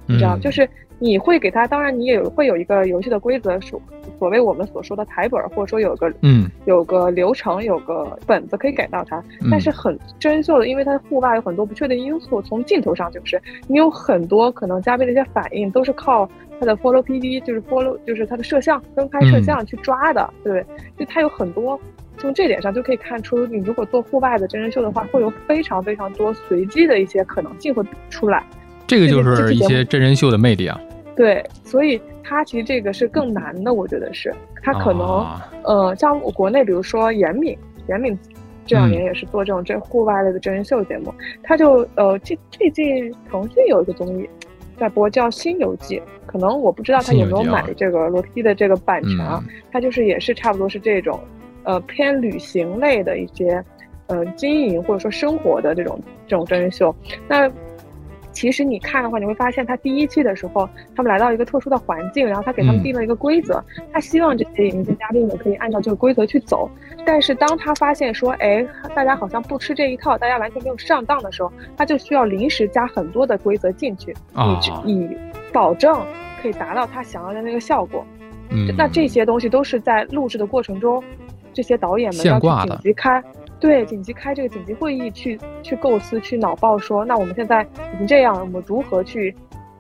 [0.07, 0.67] 你知道，就是。
[0.99, 3.79] 你会给他，当然你也有会有一个游戏的规则，所
[4.17, 9.23] 所谓我们所说的台本，或者说有个嗯有个流程，有个本子可以给到他。
[9.51, 16.27] 但是很真秀的，因为它户外有很多不确定因素，从镜头上就是你有很多可能嘉宾的一些反应都是靠
[16.59, 20.65] 他的 follow PD，就是 follow 就是他的摄像跟拍摄像去抓的，对，
[20.97, 21.79] 就他有很多
[22.17, 28.43] 从这点上就可以看出，你如果做户外的真人秀的话，会有非常非常多随机的一些可能性会出来。
[28.87, 30.79] 这个就是一些真人秀的魅力啊。
[31.15, 34.33] 对，所以它其实这个是更难的，我觉得是。
[34.63, 35.25] 它可能，
[35.63, 38.17] 呃，像国内比如说严敏，严敏
[38.65, 44.29] 这两年也是做这种这户外类的真人秀节目，他就呃，最最近腾讯有一个综艺
[44.77, 51.19] 在播叫《新游记》，可能我不知道他有没有买这个罗 P 的这个版权啊，他就是也是差不多是这种，
[51.63, 53.63] 呃，偏旅行类的一些，
[54.07, 56.93] 呃，经营或者说生活的这种这种真人秀，
[57.27, 57.49] 那。
[58.37, 63.59] 其实你看的话，你会发现他第一期的时候，他们来到一个特殊的环境，然后他给他们定了一个规则，
[63.91, 66.69] 他希望这些迎接嘉宾们可以按照这个规则去走。
[67.03, 74.15] 但是当他发现说，哎，大家好像不吃这一套，大家完全没有上当的时候，他就需要临时加很多的规则进去，
[74.85, 75.17] 以以
[75.51, 76.05] 保证
[76.39, 78.05] 可可以达到他想要的那个效果。
[78.49, 81.03] 嗯，那这些东西都是在录制的过程中，
[81.53, 83.21] 这些导演们要去紧急开，
[83.59, 89.35] 对，紧急开这个紧急会议去去构思、去脑爆，说那我们现在已经这样了，我们如何去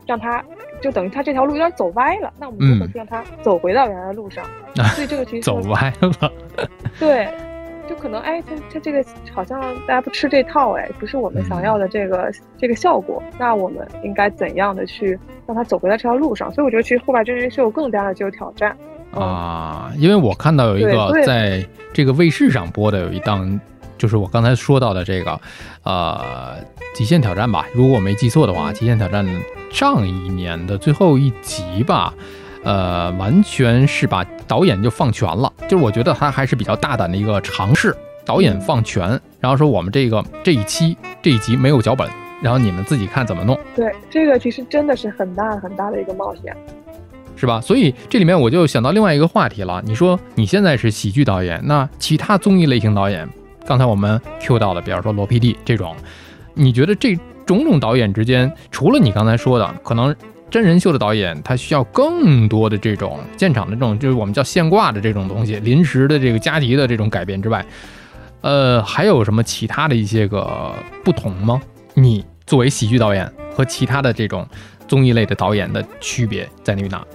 [0.05, 0.43] 让他，
[0.81, 4.45] 就等于他这条路有点走歪了，那我们如何去让他走回到原来的路上？
[4.95, 6.31] 所以这个其实 走歪了，
[6.99, 7.27] 对。
[7.87, 13.23] 就可能哎，他他这个好像大家不吃这套哎，不是我们想要的这个这个效果。
[13.39, 16.51] 那我们应该怎样的去让他走回到这条路上？
[16.51, 18.77] 所以我觉得其实户外真人秀更加的具有挑战
[19.11, 19.91] 啊。
[19.97, 23.59] 因为我看到有一个在这个卫视上播的有一档，
[23.97, 25.39] 就是我刚才说到的这个
[25.83, 26.55] 呃
[26.95, 27.65] 极限挑战吧。
[27.73, 29.25] 如果我没记错的话，极限挑战
[29.71, 32.13] 上一年的最后一集吧。
[32.63, 39.07] 呃，完全是把导演就放权了，就是我觉得他还是比较大胆的一个尝试，导演放权，
[39.39, 42.09] 然后说我们这个这一期这一集没有脚本，
[42.41, 43.57] 然后你们自己看怎么弄。
[43.73, 46.53] 对，这个其实真的是很大很大的一个冒险，
[47.37, 47.61] 是吧？
[47.61, 53.25] 所以这里面我就想到另外一个话题了，你说你现在是喜剧导演，那其他综艺类型导演，
[53.65, 55.95] 刚才我们 Q 到的，比方说罗 PD 这种，
[56.53, 60.13] 你觉得这种种导演之间，除了你刚才说的，可能。
[60.49, 67.65] 真人秀的导演，他需要更多的这种现场的这种，就是我们叫现挂的这种东西，临时的这个加急的这种改变之外，
[68.39, 70.73] 呃，还有什么其他的一些个
[71.03, 71.61] 不同吗？
[71.95, 74.47] 你作为喜剧导演和其他的这种
[74.87, 77.05] 综艺类的导演的区别在于哪？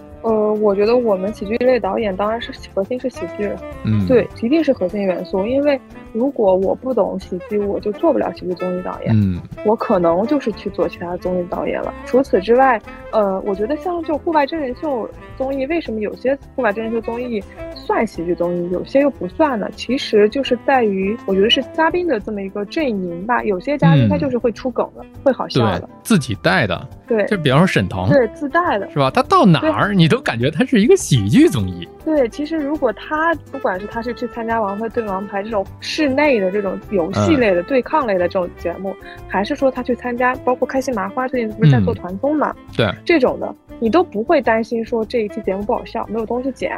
[0.53, 3.51] 呃，我觉得我们喜剧类导演当然是核心是喜剧，
[3.85, 5.81] 嗯，对，一定是核心元素，因为。
[6.15, 9.15] 如果我不懂喜剧，我就做不了喜剧综艺导演。
[9.15, 11.91] 嗯，我可能就是去做其他综艺导演了。
[12.05, 12.79] 除此之外，
[13.13, 17.43] 呃，我觉得像就户外真人秀综艺，为什么有些户外真人秀综艺
[17.85, 19.69] 算喜剧综艺，有些又不算呢？
[19.75, 23.43] 其实就是在于，我觉得是嘉宾的这么一个阵营吧。
[23.43, 26.89] 有些嘉宾他就是会出梗的，会好笑的，自己带的。
[27.07, 29.11] 对，就比方说沈腾，对，自带的，是吧？
[29.11, 31.87] 他到哪儿你都感觉他是一个喜剧综艺。
[32.05, 38.97] 对，其实如果他不管是他是去参加《王牌对王牌》这种室内的这种游戏类的对抗类的这种节目，
[39.29, 42.55] 还是说他去参加包括开心麻花最近不是在做团综嘛？
[42.75, 46.75] 对，这种的你都不会担心说这一期节目不好笑，没有东西剪。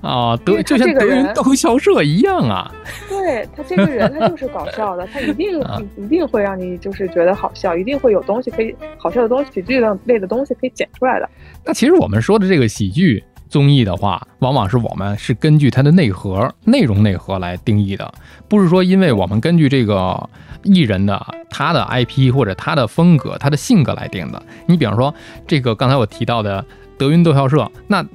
[0.00, 2.70] 啊，德就像德云逗笑社一样啊。
[3.08, 5.60] 对他这个人，他就是搞笑的，他一定
[5.96, 11.28] 一定会让你就是觉得好笑，一定会有东西可以好笑的东西、喜剧类的东西可以剪出来的。
[11.64, 13.22] 那其实我们说的这个喜剧。
[13.48, 18.14] 综艺的话，往往是我们是根据它的内核、内容内核来定义的，
[18.48, 20.30] 不是说因为我们根据这个
[20.62, 24.40] 艺人的他的 IP 或者他的风格、他的性格来定的。
[24.66, 25.12] 你比方说，
[25.48, 26.64] 这个刚才我提到的
[26.96, 28.08] 德云逗笑社，那这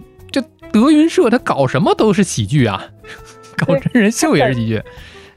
[0.75, 2.85] 德云社他搞什么都是喜剧啊，
[3.55, 4.81] 搞真人秀也是喜剧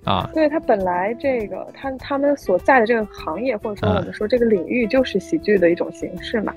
[0.03, 0.29] 啊。
[0.35, 6.53] 对他本来这个他他们所在的这个行业，或者说我们说这个领域，就是喜剧的一种形式嘛。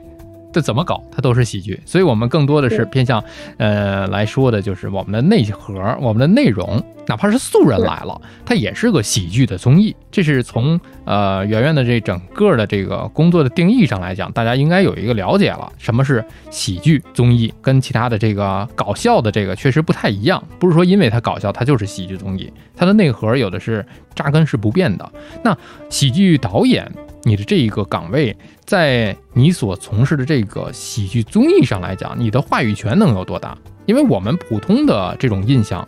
[0.51, 3.23] 这怎么搞，它都是喜剧，所以我们更多的是偏向，
[3.57, 9.95] 呃来说的，就是我们的内核，我们的内容，哪怕是素人来了，它也是个喜剧的综艺。
[10.11, 25.09] 这是从呃圆圆的这整个的这个工作的定义上来讲，大家应该有一个了解了，什么是喜剧综艺，跟其他的这个搞笑的这个确实不太一样，不是说因为它搞笑，它就是喜剧综艺，它的内核有的是扎根是不变的。
[25.43, 25.57] 那
[25.89, 26.91] 喜剧导演。
[27.23, 33.57] 你的这一个岗位，在你所从事的这个喜剧综艺上来讲，你的话语权能有多大？
[33.85, 35.87] 因为我们普通的这种印象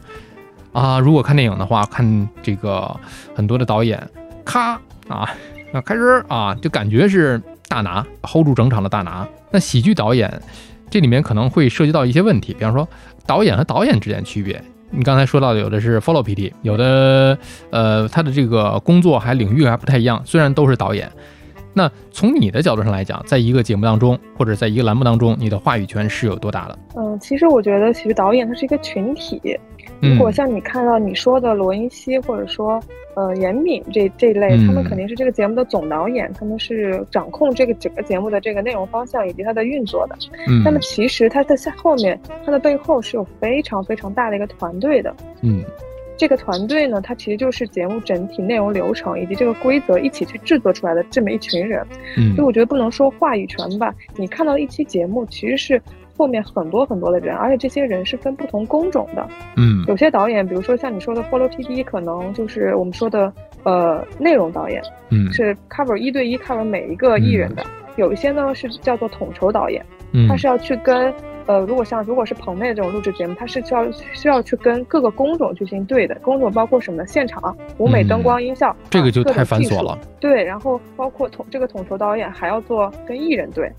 [0.72, 2.96] 啊，如果看电影的话，看这个
[3.36, 4.08] 很多的导演，
[4.46, 5.30] 咔啊，
[5.72, 9.28] 那开始啊，就感觉是大拿 hold 住整场的大拿。
[9.52, 10.42] 那喜剧导演
[10.90, 12.88] 这里面可能会涉及到一些问题，比方说
[13.26, 14.64] 导演和导演之间区别。
[14.96, 17.38] 你刚才说到的，有的是 follow PT，有的，
[17.72, 20.22] 呃，他的这个工作还领域还不太一样。
[20.24, 21.12] 虽然都是导演，
[21.74, 26.78] 那从你的角度上来讲，在一个节目当中，或者在一个栏目当中，你的话语权是有多大的？
[26.96, 29.42] 嗯，其实我觉得，其实导演他是一个群体。
[30.04, 32.80] 如果像你看到你说的罗云熙，或者说。
[33.16, 40.18] 呃，严敏这这一类，他们肯定是这个节目的总导演，他们是掌控这个整个节目的这个内容方向以及它的运作的。
[40.48, 45.16] 嗯，那么其实它在后面，它的背后是有非常非常大的一个团队的。
[45.44, 45.64] 嗯，
[46.18, 51.86] 这个团队呢，它其实就是节目整体内容流程以及这个规则一起去制作出来的这么一群人。
[52.18, 55.80] 嗯，所以我觉得不能说话语权吧，你看到一期节目其实是。
[56.16, 59.28] 后面很多很多的人，而且这些人是分不同工种的。
[59.58, 63.32] 嗯，有些导演，比如说像你说的 Follow PD，可能就是我们说的
[63.64, 67.64] 呃内容导演，嗯，是 cover 一对一 cover 每一个艺人的。
[67.96, 71.14] 有一些呢是叫做统筹导演，嗯，他是要去跟
[71.46, 76.16] 呃如果像如果是棚内这种录制节目，他是需要需要去跟各个工种进行对的。
[76.24, 77.06] 工种包括什么？
[77.06, 79.96] 现场、舞美、灯光、音效，这个就太繁琐了。
[80.20, 83.72] 对，然后包括统这个统筹导演还要做跟艺人对。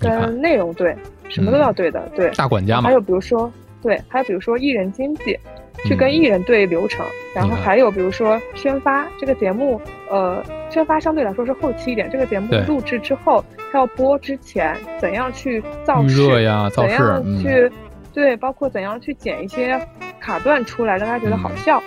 [0.00, 0.96] 跟内容对，
[1.28, 2.30] 什么都要对的，对。
[2.30, 2.80] 大管家。
[2.80, 2.88] 嘛。
[2.88, 5.38] 还有比如说，对，还有比如说艺人经济，
[5.84, 17.70] 去跟艺人对流程，然后还有比如说宣发这个节目，呃，宣发相对来说是后期一点，这个节目录制之后，它要播之前怎样去造势呀，怎样去，
[18.12, 19.80] 对，包括怎样去剪一些
[20.18, 21.82] 卡段出来，让大家觉得好笑，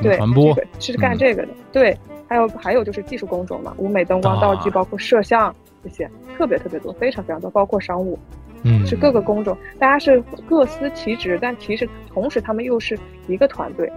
[0.00, 1.96] 对，传播是干这个的，对。
[2.28, 8.18] 还有还有就是技术工种嘛，舞美、灯光、道具，包括摄像这些，特别特别多，非常非常多，包括商务，
[8.64, 13.90] 嗯，是各个工种，大家是各司其职，但其实同时他们又是一个团队。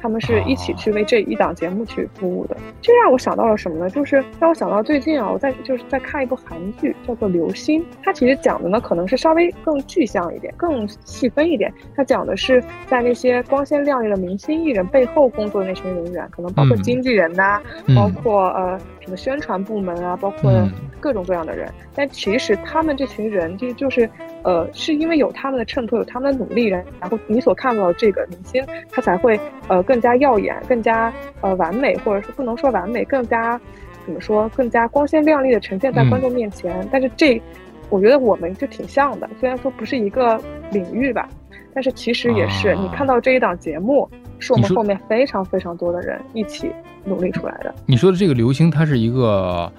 [0.00, 3.90] 他们是一起去为这一档节目去服务的，这让我想到了什么呢？
[3.90, 7.82] 就是让我想到最近啊，我在就是在看一部韩剧，叫做《流星》。
[8.04, 11.74] 它其实讲的呢，可能是稍微更具象一点、更细分一点。
[11.96, 17.60] 它讲的是在那些光鲜亮丽的明星艺人背后工作的那群人员，可能包括经纪人呐，
[17.96, 20.52] 包括呃什么宣传部门啊，包括
[20.98, 21.72] 各种各样的人。
[21.94, 24.08] 但其实他们这群人就就是。
[24.44, 33.60] 呃，是因为有他们的衬托，有他们的努力，然然后你所看到的这个明星，他才会呃更加耀眼，更加呃完美，或者是不能说完美，更加
[34.06, 36.88] 怎么说，更加光鲜亮丽的呈现在观众面前。
[36.90, 37.42] 但是这，
[37.90, 41.28] 我觉得我们就挺像的，虽然说不是一个领域吧，
[41.74, 42.76] 但是其实也是。
[42.76, 44.08] 你看到这一档节目，
[44.38, 46.70] 是我们后面非常非常多的人一起
[47.04, 47.74] 努力出来的。
[47.86, 49.70] 你说的这个流星，它是一个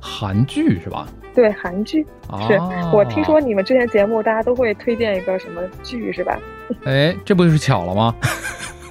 [0.00, 1.06] 韩剧是吧？
[1.34, 2.04] 对韩剧，
[2.48, 2.58] 是
[2.92, 6.36] 我听说你们之前节目大家都会推荐一个什么剧是吧？
[6.84, 8.14] 哎，这不就是巧了吗？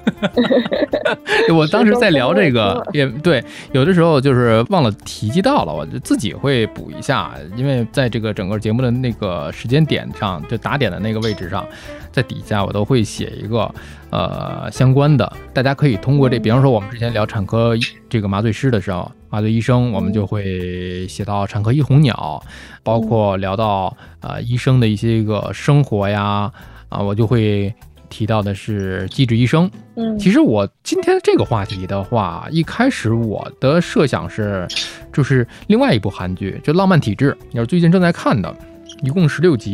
[1.54, 3.44] 我当时在聊这个，也对，
[3.74, 11.68] 有的时候就是忘了提及到了，我就自己会补一下，因为在这个整个节目的那个时间点上，就打点的那个位置上，
[12.14, 13.70] 在底下我都会写一个
[14.12, 17.74] 呃相关的，大家可以通过这，比方说我们之前聊产科
[18.10, 19.12] 这个麻醉师的时候。
[19.30, 22.42] 麻醉医生，我们就会写到产科一红鸟，
[22.82, 26.50] 包括聊到呃医生的一些个生活呀，
[26.88, 27.76] 啊，我就会
[28.08, 29.70] 提到的是机智医生。
[29.98, 34.66] 嗯，其实我今天这个话题的话，一开始我的设想是，
[35.12, 38.56] 就是另外一部韩剧，就《浪漫体质》，也是最近正在看的，
[39.04, 39.74] 一共十六集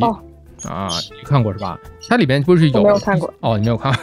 [0.68, 1.80] 啊，你看过是吧？
[2.10, 3.32] 它里边不是有没有看过？
[3.42, 3.94] 哦，你没有看。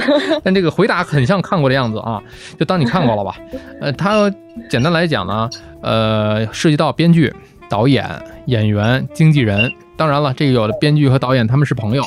[0.42, 2.22] 但这个回答很像看过的样子啊，
[2.58, 3.36] 就当你看过了吧。
[3.80, 4.32] 呃，它
[4.68, 5.48] 简单来讲呢，
[5.82, 7.32] 呃，涉及到编剧、
[7.68, 8.08] 导演、
[8.46, 9.72] 演员、经纪人。
[9.96, 12.02] 当然了，这个有的编剧和导演他们是朋友。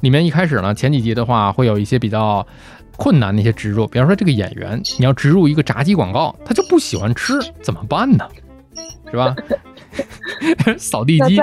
[0.00, 2.46] 里面一开始呢，前几集的话会有一些比较
[2.96, 8.24] 困难的一些植入，比方说这个演员，你要植入一个炸鸡广告，他就不喜欢吃，怎么办呢？
[9.10, 9.34] 是吧？
[10.78, 11.36] 扫地机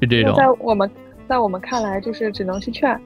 [0.00, 0.34] 是这种。
[0.36, 0.90] 在我们
[1.28, 2.98] 在我们看来，就是只能去劝。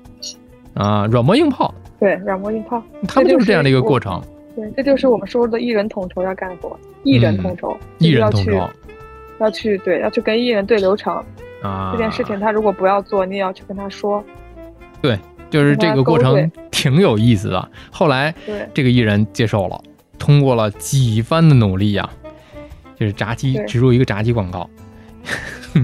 [0.76, 4.22] 啊，软磨硬泡，对，软磨硬泡，他们就是这样的一个过程。
[4.54, 8.68] 对，这就是我们说的艺人统筹要干活，艺人统筹，艺人统筹，
[9.40, 11.14] 要去对，要去跟艺人对流程
[11.62, 11.92] 啊。
[11.92, 14.22] 这件事情他如果不要做，你也要去跟他说。
[15.00, 15.18] 对，
[15.50, 17.70] 就是这个过程 挺有意思的。
[17.90, 19.80] 后来，对这个艺人接受了，
[20.18, 22.08] 通过了几番的努力呀，
[22.98, 24.68] 就是炸鸡植入一个炸鸡广告。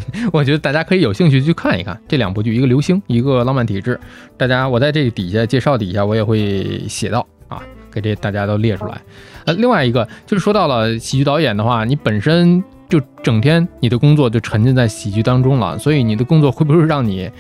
[0.32, 3.94] 我觉得大家可以有兴趣去看一看这两部剧，一个《流星》，一个《浪漫体质》。
[4.36, 9.00] 大家，我在这底下介绍底下，我也会写到啊，给这大家都列出来。
[9.44, 17.30] 呃，另外一个就是说到了喜剧导演的话，你本身就整天你的工作就沉浸在喜剧当中了，所以你的工作会不会让你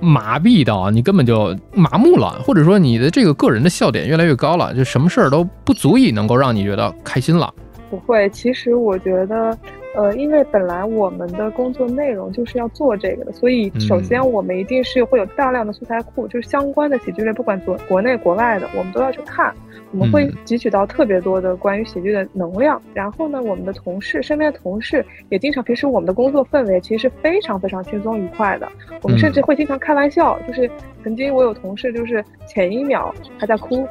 [0.00, 7.52] 麻痹到你根本就麻木了，或者说你的这个个人的笑点越来越高了，就什么事儿都不足以能够让你觉得开心了？
[7.90, 9.56] 不会，其实我觉得。
[9.98, 19.52] 呃，因为本来我们的工作内容就是要做这个的，所以首先我们一定是会有大量的素材库，就是相关的喜剧类，不管国国内国外的，我们都要去看。
[19.90, 22.80] 我们会汲取到特别多的关于喜剧的能量。
[22.94, 28.68] 然后呢，我们的同事身边的同事也经常，平时我们的工作氛围其实是非常非常轻松愉快的。
[29.02, 30.70] 我们甚至会经常开玩笑，就是
[31.02, 33.84] 曾经我有同事就是前一秒还在哭，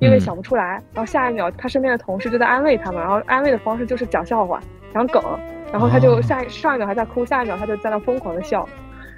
[0.00, 4.60] 因为想不出来，然后下一秒他身边的同事就在安慰他们，然后安慰的方式就是讲笑话。
[4.96, 5.22] 讲梗，
[5.70, 8.66] 然后他就下上一秒还在哭，下一秒他就在那疯狂的笑，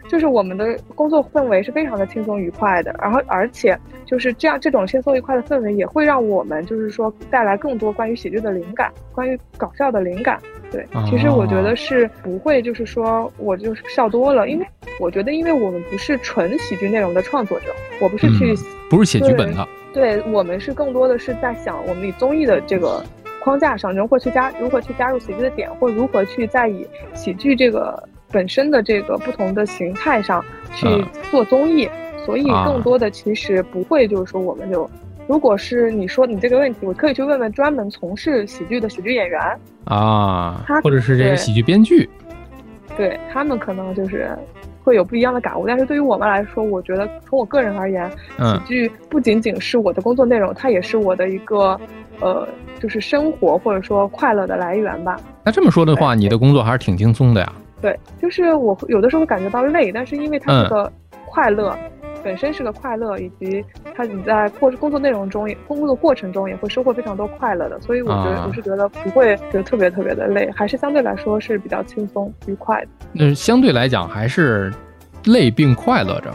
[0.08, 10.40] 就是我们的工作氛围是非常的轻松愉快的，然后而且就是这样这种轻松愉快的氛围也会让我们就是说带来更多关于喜剧的灵感，关于搞笑的灵感。
[10.70, 14.66] 对，其实我觉得是不会就是说我就是笑多了，因为
[14.98, 17.66] 我觉得因为我们不是纯喜剧内容的创作者，
[18.00, 18.54] 我不是去
[18.90, 23.02] 不是写剧本的，对我们是更多的是在想我们以综艺的这个。
[23.42, 31.88] 框架上如何去加如何去加入喜剧的点，或如何去在以喜剧这个本身的这个不同的形态上去做综艺，
[32.24, 34.88] 所以更多的其实不会就是说我们就，
[35.26, 39.40] 如果是你说你这个问题，我可以去问问专门从事喜剧的喜剧演员
[39.84, 42.08] 啊，或者是这个喜剧编剧。
[42.96, 44.36] 对他们可能就是
[44.88, 45.66] 会有不一样的感悟。
[45.66, 51.78] 但是对于我们来说，我觉得从我个人而言，喜剧不仅仅是我的工作内容，它也是我的一个
[52.20, 52.48] 呃，
[52.80, 55.20] 就是生活或者说快乐的来源吧。
[55.44, 57.52] 那这么说的话，你的工作还是挺轻松的呀？
[57.82, 60.90] 对，就是我有的时候会感觉到累，但是因为它这个
[61.26, 61.76] 快乐。
[62.22, 63.64] 本身是个快乐，以及
[63.94, 72.88] 他你在过工作内容中，工作过程中也会收获非常多快乐的，所以我觉得我是觉得不会觉得特别特别的累，还是相对来说是比较轻松愉快的。
[73.12, 74.72] 那相对来讲还是
[75.24, 76.32] 累并快乐着。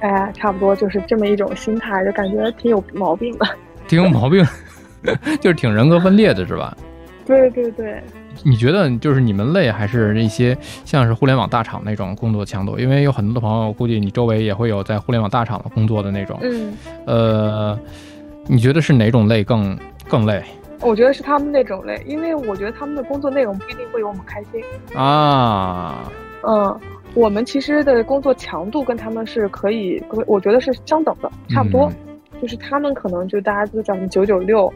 [0.00, 3.46] 哎，差不多就是这么一种心态，就感觉挺有毛病的。
[3.86, 4.44] 挺有毛病，
[5.40, 6.76] 就是挺人格分裂的，是吧？
[7.24, 8.02] 对对对。
[8.44, 12.78] 你觉得就是你们累，还是那些像是互联网大厂那种工作强度？
[12.78, 16.38] 因为有很多的朋友，估计你周围也会有在互联网大厂的工作的那种。
[16.42, 16.72] 嗯，
[17.06, 17.78] 呃，
[18.46, 19.78] 你觉得是哪种累更
[20.08, 20.42] 更累？
[20.80, 24.60] 我觉得是他们那种累，因为我觉得他们的工作内容不一定会有我们开心
[24.96, 26.10] 啊。
[26.44, 26.80] 嗯，
[27.14, 31.88] 我们其实的工作强度跟他们是可以，我觉得是相等的，差不多。
[32.40, 34.72] 就是他们可能就大家都叫什么九九六。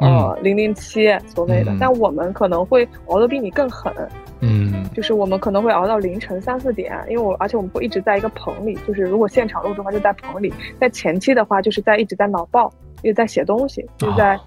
[0.00, 3.92] 呃，零零七所谓的，但我们可能会熬得比你更狠，
[4.40, 12.72] 嗯，就是我们可能会熬到凌晨三四点，因为我而且我们会一直在一个棚里，就是如果现场录制的话就在棚里，在前期的话就是在一直在脑爆，
[13.02, 14.40] 一直在写东西，就在，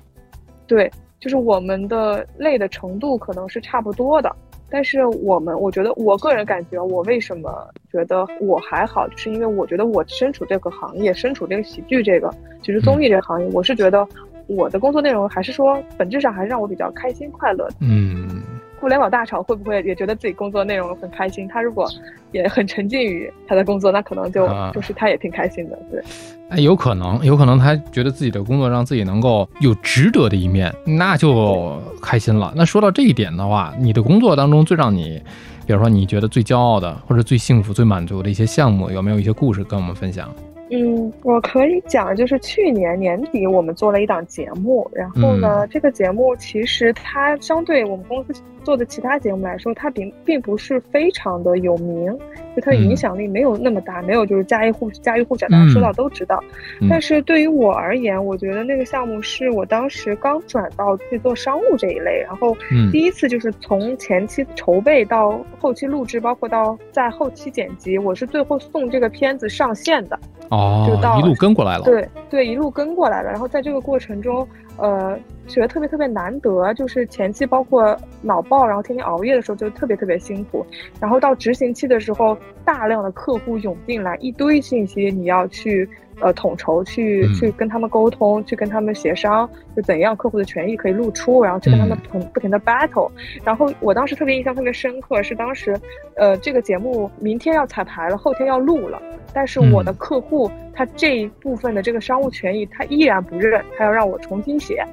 [0.65, 0.89] 对，
[1.19, 4.35] 就是我们的累的程度可能是差不多的，
[4.71, 12.33] 但是我们我觉得我个人感觉我为什么觉得我还好，就是因为我觉得我身处这个行业，身处这个喜剧这个
[12.63, 14.07] 就是综艺这个行业，我是觉得。
[14.47, 17.67] 我的工作内容还是说，本质上还是让我比较开心快乐。
[17.79, 18.41] 嗯，
[18.79, 21.47] 互联网大厂会不会也觉得自己工作内容很开心？
[21.47, 21.89] 他如果
[22.31, 25.79] 也很沉浸于他的工作，那可能就就是他也挺开心的。
[25.89, 26.03] 对，
[26.49, 32.51] 哎，有可能，有可能他觉得自己的工作让自己能够有值得的一面，那就开心了。
[32.55, 35.21] 那说到这一点的话，你的工作当中最让你，
[35.65, 40.29] 比如说你觉得最骄傲的，或者最幸福、最满足的一些项目，有没有一些故事跟我们分享？
[40.69, 48.33] 嗯，我可以讲，就是去年年底我们做了一档节目，然后呢，这个节目其实它相对我们公司
[48.63, 52.07] 做的其他节目来说，它并并不是非常的有名，
[52.55, 56.41] 就它的影响力没有那么大，没有就是家喻户家喻户晓，大家说到都知道。
[56.89, 62.55] 但是对于我而言，我觉得那个项目是我当时刚转到去做商务这一类，然后
[62.91, 70.19] 第一次就是从前期筹备到后期录制，包括到在后期剪辑，我是最后送这个片子上线的。
[70.49, 71.83] 哦，就到一路跟过来了。
[71.83, 73.31] 对对，一路跟过来了。
[73.31, 74.47] 然后在这个过程中，
[74.77, 80.65] 呃，觉得特别特别难得，就是前期包括脑爆，然后天天熬夜的时候就特别特别辛苦。
[80.99, 85.87] 然后到执行期的时候，大量的客户涌进来，一堆信息你要去。
[86.21, 93.09] 呃，统筹去去跟他们沟通，去跟他们协商，就怎样客户的权益可以露出，然后去跟他们不不停的 battle。
[93.43, 95.79] 然后我当时特别印象特别深刻，是当时，
[96.15, 99.01] 呃，这个节目明天要彩排了，后天要录了，
[99.33, 104.85] 但是我的客户他这一部分的这个商务权益他依然不认，他要让我重新写。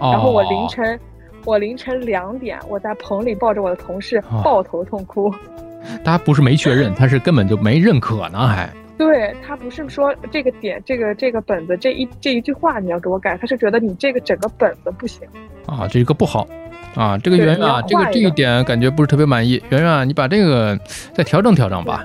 [0.00, 0.98] 然后我凌晨，
[1.44, 5.32] 我凌晨两点，我在棚里抱着我的同事抱头痛哭。
[6.04, 8.68] 他不是没确认，他是根本就没认可呢，还。
[9.04, 15.26] 对他不是说这个点，这个这个本子这一这一句话你要给我改，他是觉得你这个整个本子不行
[15.66, 16.46] 啊，这个不好
[16.94, 20.78] 啊，这个圆圆啊，这个这一点感觉不是特别满意，圆圆啊你把这个
[21.12, 22.04] 再调整调整吧，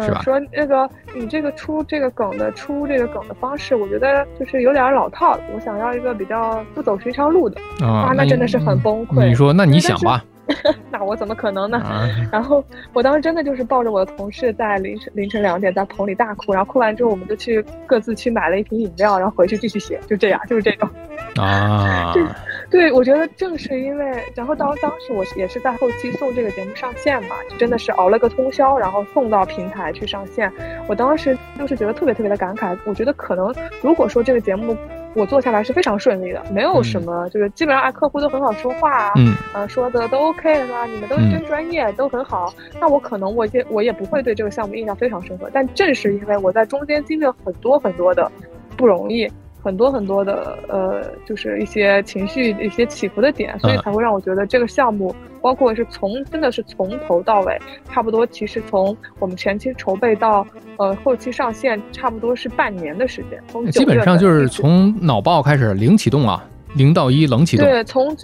[0.00, 0.22] 是吧？
[0.22, 9.26] 说那个你这个出这个梗的出这个梗的方式，我觉得就是有点老套，我想要一个比较不走寻常路的啊，那真的是很崩溃。
[9.28, 10.24] 你说那你想吧。
[10.90, 11.82] 那我怎么可能呢？
[12.30, 20.88] 然后我当时真的就是抱着我的同事在凌晨凌晨两点在棚里大哭，然后哭完之后我们就去各自去买了一瓶饮料，然后回去继续写，就这样，就是这种。
[21.40, 22.22] 啊，对，
[22.70, 30.52] 对我觉得正是因为，然后当当时我也是在后期送这个节目上线嘛，就真的是熬了个通宵，然后送到平台去上线。
[30.86, 34.76] 我当时就是觉得特别特别的感慨，我觉得可能如果说这个节目。
[35.14, 40.84] 我做下来是非常顺利的，没有什么，就是基本上啊，客户都很好说话，嗯，呃，说的都 OK 是吧？
[40.86, 42.52] 你们都真专业，都很好。
[42.80, 48.30] 那我可能我也我也不会对这个项目印象非常深刻，但正是因为我在中间经历了很多很多的
[48.76, 49.30] 不容易。
[49.64, 57.58] 很多很多的呃，就是一些情绪、一些起伏的点，所以才会让我觉得这个项目，包括是从真的是从头到尾，
[57.90, 60.46] 差不多其实从我们前期筹备到
[60.76, 63.42] 呃后期上线，差不多是半年的时间。
[63.48, 66.44] 从基本上就是从脑爆开始零启动啊，
[66.74, 67.66] 零到一冷启动。
[67.66, 68.14] 对，从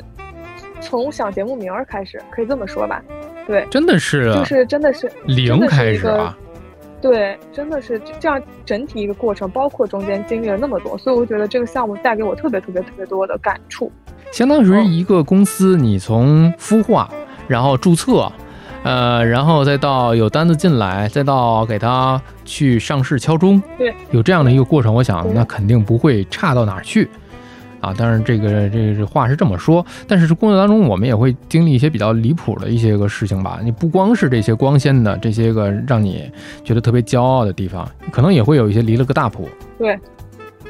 [0.82, 3.02] 从想节目名儿开始，可以这么说吧？
[3.46, 6.36] 对，真的是，就是真的是零开始啊。
[7.00, 13.90] 对，真的是这样，整体一个过程，包括中间经历了那么多，所以我觉得这个项目带给我特别特别特别多的感触。
[14.32, 17.10] 相当于一个公司，你从孵化，
[17.48, 18.30] 然后注册，
[18.82, 27.08] 呃，然后再到有单子进来，再到给它去上市敲钟，对，有这样的一个过程，我想那肯定不会差到哪儿去。
[27.80, 33.58] 啊，当然这个这个话是这么说，但是工作当中我们也会经历一些比较离谱的一些个事情吧。
[33.62, 36.30] 你不光是这些光鲜的这些个让你
[36.62, 39.48] 觉得特别骄傲的地方，可能也会有一些离了个大谱。
[39.78, 39.98] 对，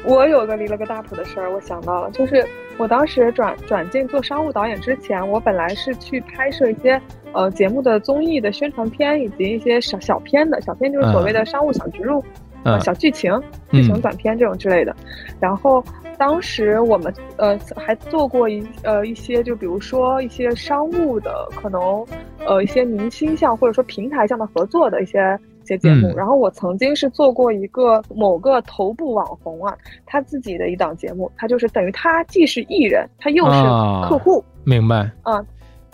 [0.05, 2.45] 我有个离了个大谱的事儿，我想到了，就是
[2.77, 6.99] 我当时转转进做商务导演之前，我本来是去拍摄一些
[7.33, 12.23] 呃节目的综艺的宣传片以及一些小小片的小片，就是所谓的商务小植入。
[12.63, 13.31] 呃，小剧情、
[13.71, 14.95] 剧情短片这种之类的，
[15.39, 15.83] 然后
[16.17, 22.05] 当时我们呃还做过一呃一些，就比如说一些商务的，可能
[22.45, 26.15] 呃一些明星向或者说平台向的合作的一些一些节目。
[26.15, 33.61] 然后我曾经是做过一个某个头部网红啊，他自己的一档节目，他就是等于他既是艺人，他又是
[34.07, 34.43] 客户。
[34.63, 35.09] 明白。
[35.23, 35.43] 嗯，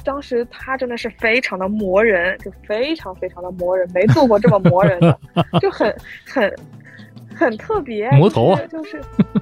[0.08, 5.20] 当时他真的是非常的磨人，就非常非常的磨人，没做过这么磨人的，
[5.60, 5.94] 就很
[6.26, 6.56] 很
[7.36, 8.10] 很特别。
[8.12, 9.02] 磨头啊，就是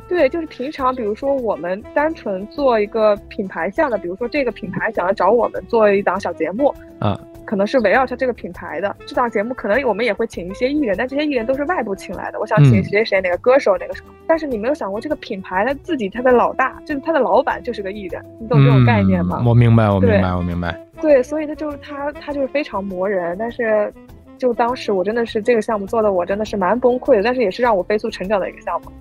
[0.09, 7.19] 对，就是平常比如说我们单纯做一个品牌项的，比如说这个品牌想要找我们做一档小节目啊。
[7.45, 12.39] 可能是围绕着这个品牌的这档节目，可能我们也会请一些艺人，但这些艺人都是外部请来的。
[12.39, 19.43] 我想请谁谁谁哪个歌手哪个什么，但是你没有想过这个品牌他自己他的老大就是他的老板就是个艺人，你懂这种概念吗？
[19.45, 20.75] 我明白，我明白，我明白。
[20.99, 23.93] 对，所以他就是他他就是非常磨人，但是
[24.37, 28.91] 就当时我真的是这个项目做的我真的是蛮崩溃的，但是也是让我飞速成长的一个项目。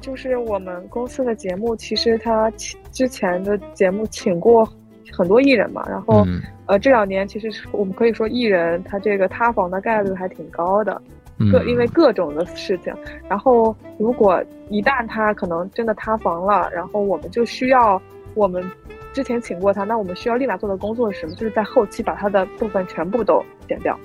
[0.00, 2.50] 就是我们公司的节目，其实他
[2.90, 4.68] 之前的节目请过。
[5.12, 6.24] 很多艺人嘛，然后，
[6.70, 11.02] 呃，这两年其实我们可以说艺人他这个塌房的概率还挺高的，
[11.50, 12.94] 各因为各种的事情。
[13.28, 18.00] 然后如果一旦他可能真的塌房了，然后我们就需要
[18.34, 18.64] 我们
[19.12, 21.34] 之前请过他，那我们需要立马做的工作是什么？
[21.34, 23.98] 就是在后期把他的部分全部都剪掉，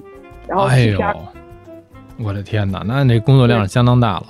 [0.47, 0.99] 然后哎呦，
[2.17, 4.25] 我的天哪，那那工作量相当大了。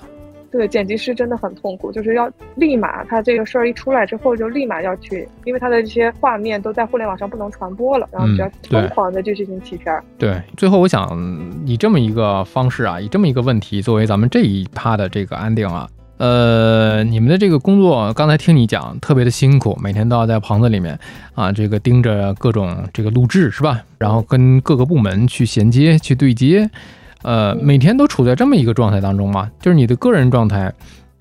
[0.58, 10.02] 对，剪辑师真的很痛苦，就是要立马，他这个事儿一出来之后，就立马要去，因为他的这些画面都在互联网上不能传播了，然后比较疯狂的就进行弃片儿。
[10.18, 11.20] 对，最后我想
[11.66, 15.90] 以这么一个方式啊，以这么一个问题作为咱们这一趴的这个安定啊，
[16.20, 20.98] 呃，你们的这个工作，刚才听你讲特别的辛苦，每天都要在棚子里面
[21.34, 23.82] 啊，这个盯着各种这个录制是吧？
[23.98, 26.70] 然后跟各个部门去衔接、去对接。
[27.26, 29.50] 呃，每天都处在这么一个状态当中吗？
[29.60, 30.72] 就是你的个人状态，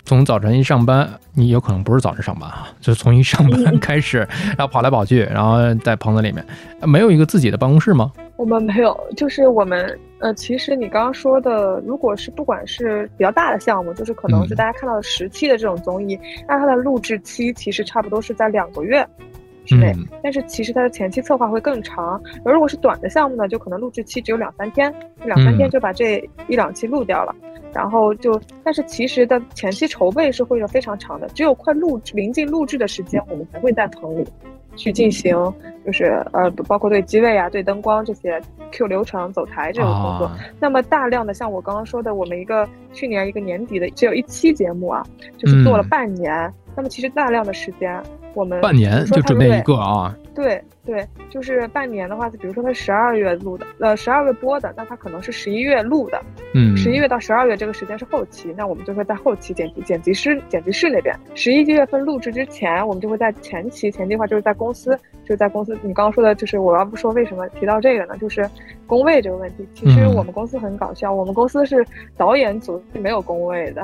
[0.03, 4.19] 从早晨一上班，你有可能不是早晨上班啊， 就是从一上班开始，
[4.55, 6.45] 然后跑来跑去，然后在棚子里面，
[6.87, 8.11] 没有一个自己的办公室吗？
[8.37, 19.03] 我们没有，就是我们，呃，其实你刚刚说的，如果是不管是比较大的项目，就是可能是大家看到的十期的这种综艺，那它的录制期其实差不多是在两个月。
[19.65, 19.93] 之内，
[20.23, 22.21] 但是其实它的前期策划会更长。
[22.43, 24.93] 而如果是短的项目呢，就可能录制期只有两三天，
[25.25, 27.35] 两三天就把这一两期录掉了。
[27.73, 34.25] 然后就，但是其实的前期筹备是会有非常长的，只有快录制临近录制的时间，我们才会在棚里
[34.77, 35.35] 去进行，
[35.85, 38.41] 就是呃，包括对机位啊、对灯光这些
[38.71, 40.31] Q 流程、走台这种工作。
[40.57, 45.05] 那么大量的像我刚刚说的，我们一个去年一个年底的只有一期节目啊，
[45.37, 46.53] 就是做了半年。
[46.77, 48.01] 那么其实大量的时间。
[48.35, 50.15] 我们半年就准备一个啊？
[50.35, 56.21] 对对，就是半年的话，比如说他十二月录的，呃，十二月播的，那他可能是十一月录的，
[56.53, 64.91] 嗯，十一月到十二月这个时间是后期，那我们就会在后期剪辑剪辑师剪辑室那边，十一月份录制之前，我们就会在前期前期的话就是在公司，
[65.23, 65.73] 就是在公司。
[65.81, 68.17] 你刚刚说的就是我要不说为什么提到这个呢？
[68.17, 68.47] 就是
[68.85, 69.65] 工位这个问题。
[69.73, 71.85] 其实我们公司很搞笑，我们公司是
[72.17, 73.81] 导演组是没有工位的。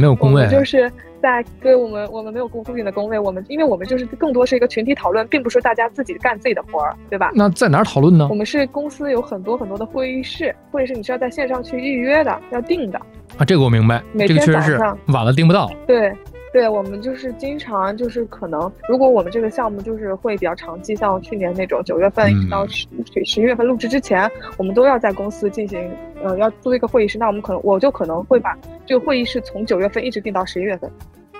[0.00, 0.90] 没有工位，就是
[1.22, 7.30] 在对我们，我们没有固固定的工位，我们因为我们就是更多是一个群体讨论，并不是大家自己干自己的活儿，对吧？
[7.34, 8.26] 那在哪儿讨论呢？
[8.30, 12.98] 我们是公司有很多很多的会议室，会议室你是要在线上去预约的，要订的。
[13.36, 15.70] 啊，这个我明白，这个确实是晚了订不到。
[15.86, 16.12] 对。
[16.52, 22.86] 对我们就是经常就是可能，如果我们这个项目就是会比较长期，像去年那种九月份到十
[23.24, 25.90] 十一月份录制之前，我们都要在公司进行，
[26.22, 27.18] 呃，要租一个会议室。
[27.18, 30.90] 那我们可能我就可能会把这个会议室从九月份一直定到十一月份，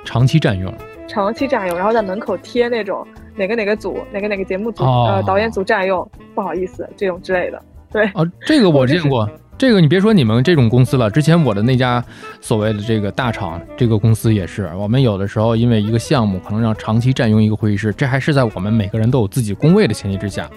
[0.05, 0.73] 长期占用，
[1.07, 7.63] 长期占用，然后在门口贴那种哪个哪个组哪个哪个节目组呃导演组占用，不好意思这种之类的。
[7.91, 9.29] 对，哦，这个我 见过。
[9.59, 12.03] 这个你别说你们这种公司了，之前我的那家
[12.41, 20.49] 所谓的这个大厂，这个公司也是，我们有的时候因为一个项目可能让长期占用一个会议室，这还是在我们每个人都有自己工位的前提之下。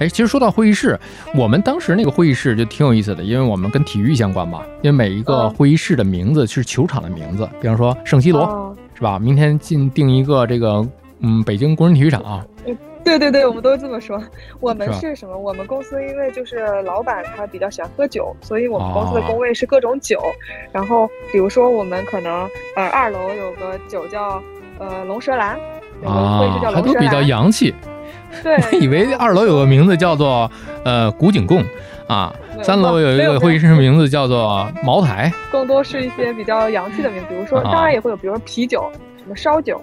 [0.00, 0.98] 哎，其实说到会议室，
[1.36, 9.16] 我们当时那个会议室就挺有意思的，因为我们跟体育相关嘛，因为每一个会议室的名字是球场的名字，比方说圣西罗，是吧？
[9.16, 10.84] 明天进定一个这个，
[11.20, 12.44] 嗯，北京工人体育场。
[13.04, 14.20] 对对对，我们都这么说。
[14.60, 15.36] 我们是什么？
[15.36, 20.20] 我们公司因为就是老板他比较喜欢喝酒，所以我们公司的工位是各种酒。
[20.72, 24.42] 然后比如说我们可能呃二楼有个酒叫
[24.78, 25.58] 呃龙舌兰，
[26.02, 27.74] 有个位置叫龙舌兰，都比较洋气。
[28.42, 30.50] 对， 我以为二楼有个名字叫做
[30.84, 31.62] 呃古井贡
[32.08, 39.80] 啊，三楼有一个会议室名字叫做茅台，更多是一些比较洋气的名字，比如说当然也会有，比如说啤酒，什么烧酒，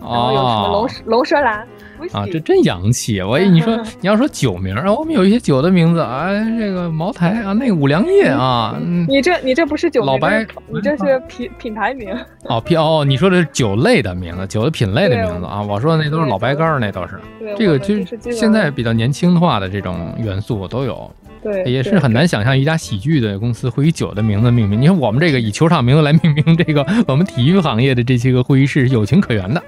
[0.00, 1.64] 然后有什么龙龙舌兰。
[2.12, 3.20] 啊，这真洋气！
[3.20, 6.28] 我你说你要说酒名啊，我们有一些酒的名字啊，
[6.58, 8.76] 这个茅台啊，那个五粮液啊，
[9.08, 12.08] 你这你这不是酒老白，你这是品品牌名
[12.44, 17.20] 哦，品哦，你说的是酒类的名字，酒的品类的名字啊，我说的那都是老白干儿，那都是。
[17.56, 21.10] 这个就是现在比较年轻化的这种元素都有，
[21.42, 24.80] 对，也是很难想象一家喜剧的公司会以酒的名字命名。
[24.80, 29.62] 你看我们这个以球场名字来命名这个我们体育行业的这些个会议室，有情可原的。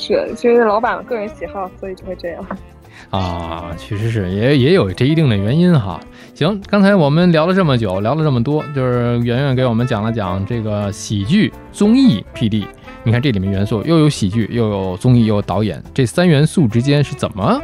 [0.00, 2.46] 是，其实老板个人喜好，所以就会这样。
[3.10, 5.98] 啊，确实是，也也有这一定的原因哈。
[6.34, 12.64] 行，刚才我们聊了这么久，聊了这么多，就是圆圆给我们讲了讲这个喜剧综艺 PD。
[13.02, 17.60] 你看这里面元素又有喜剧，又有综艺，又有导演，这三元素之间是怎么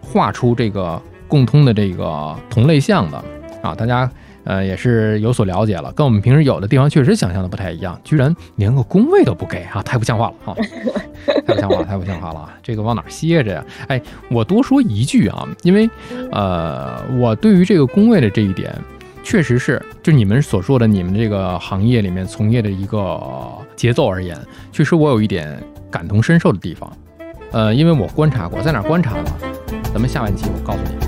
[0.00, 3.16] 画出这个共通的这个同类项的
[3.62, 3.74] 啊？
[3.74, 4.10] 大家。
[4.48, 10.56] 呃，也是有所了解了，跟我们平时有的地方确实想象的不太一样，居然连个工位都不给啊，太不像话了啊！
[11.46, 13.64] 太不像话了，太不像话了啊，这个往哪歇着呀？
[13.88, 15.88] 哎，我多说一句啊，因为
[16.32, 18.74] 呃，我对于这个工位的这一点，
[19.22, 23.20] 确实是就你们所说的你们这个行业里面从业的一个
[23.76, 24.34] 节奏而言，
[24.72, 26.90] 确实我有一点感同身受的地方。
[27.52, 29.30] 呃，因为我观察过，在哪观察呢？
[29.92, 31.07] 咱们下半期我告诉你。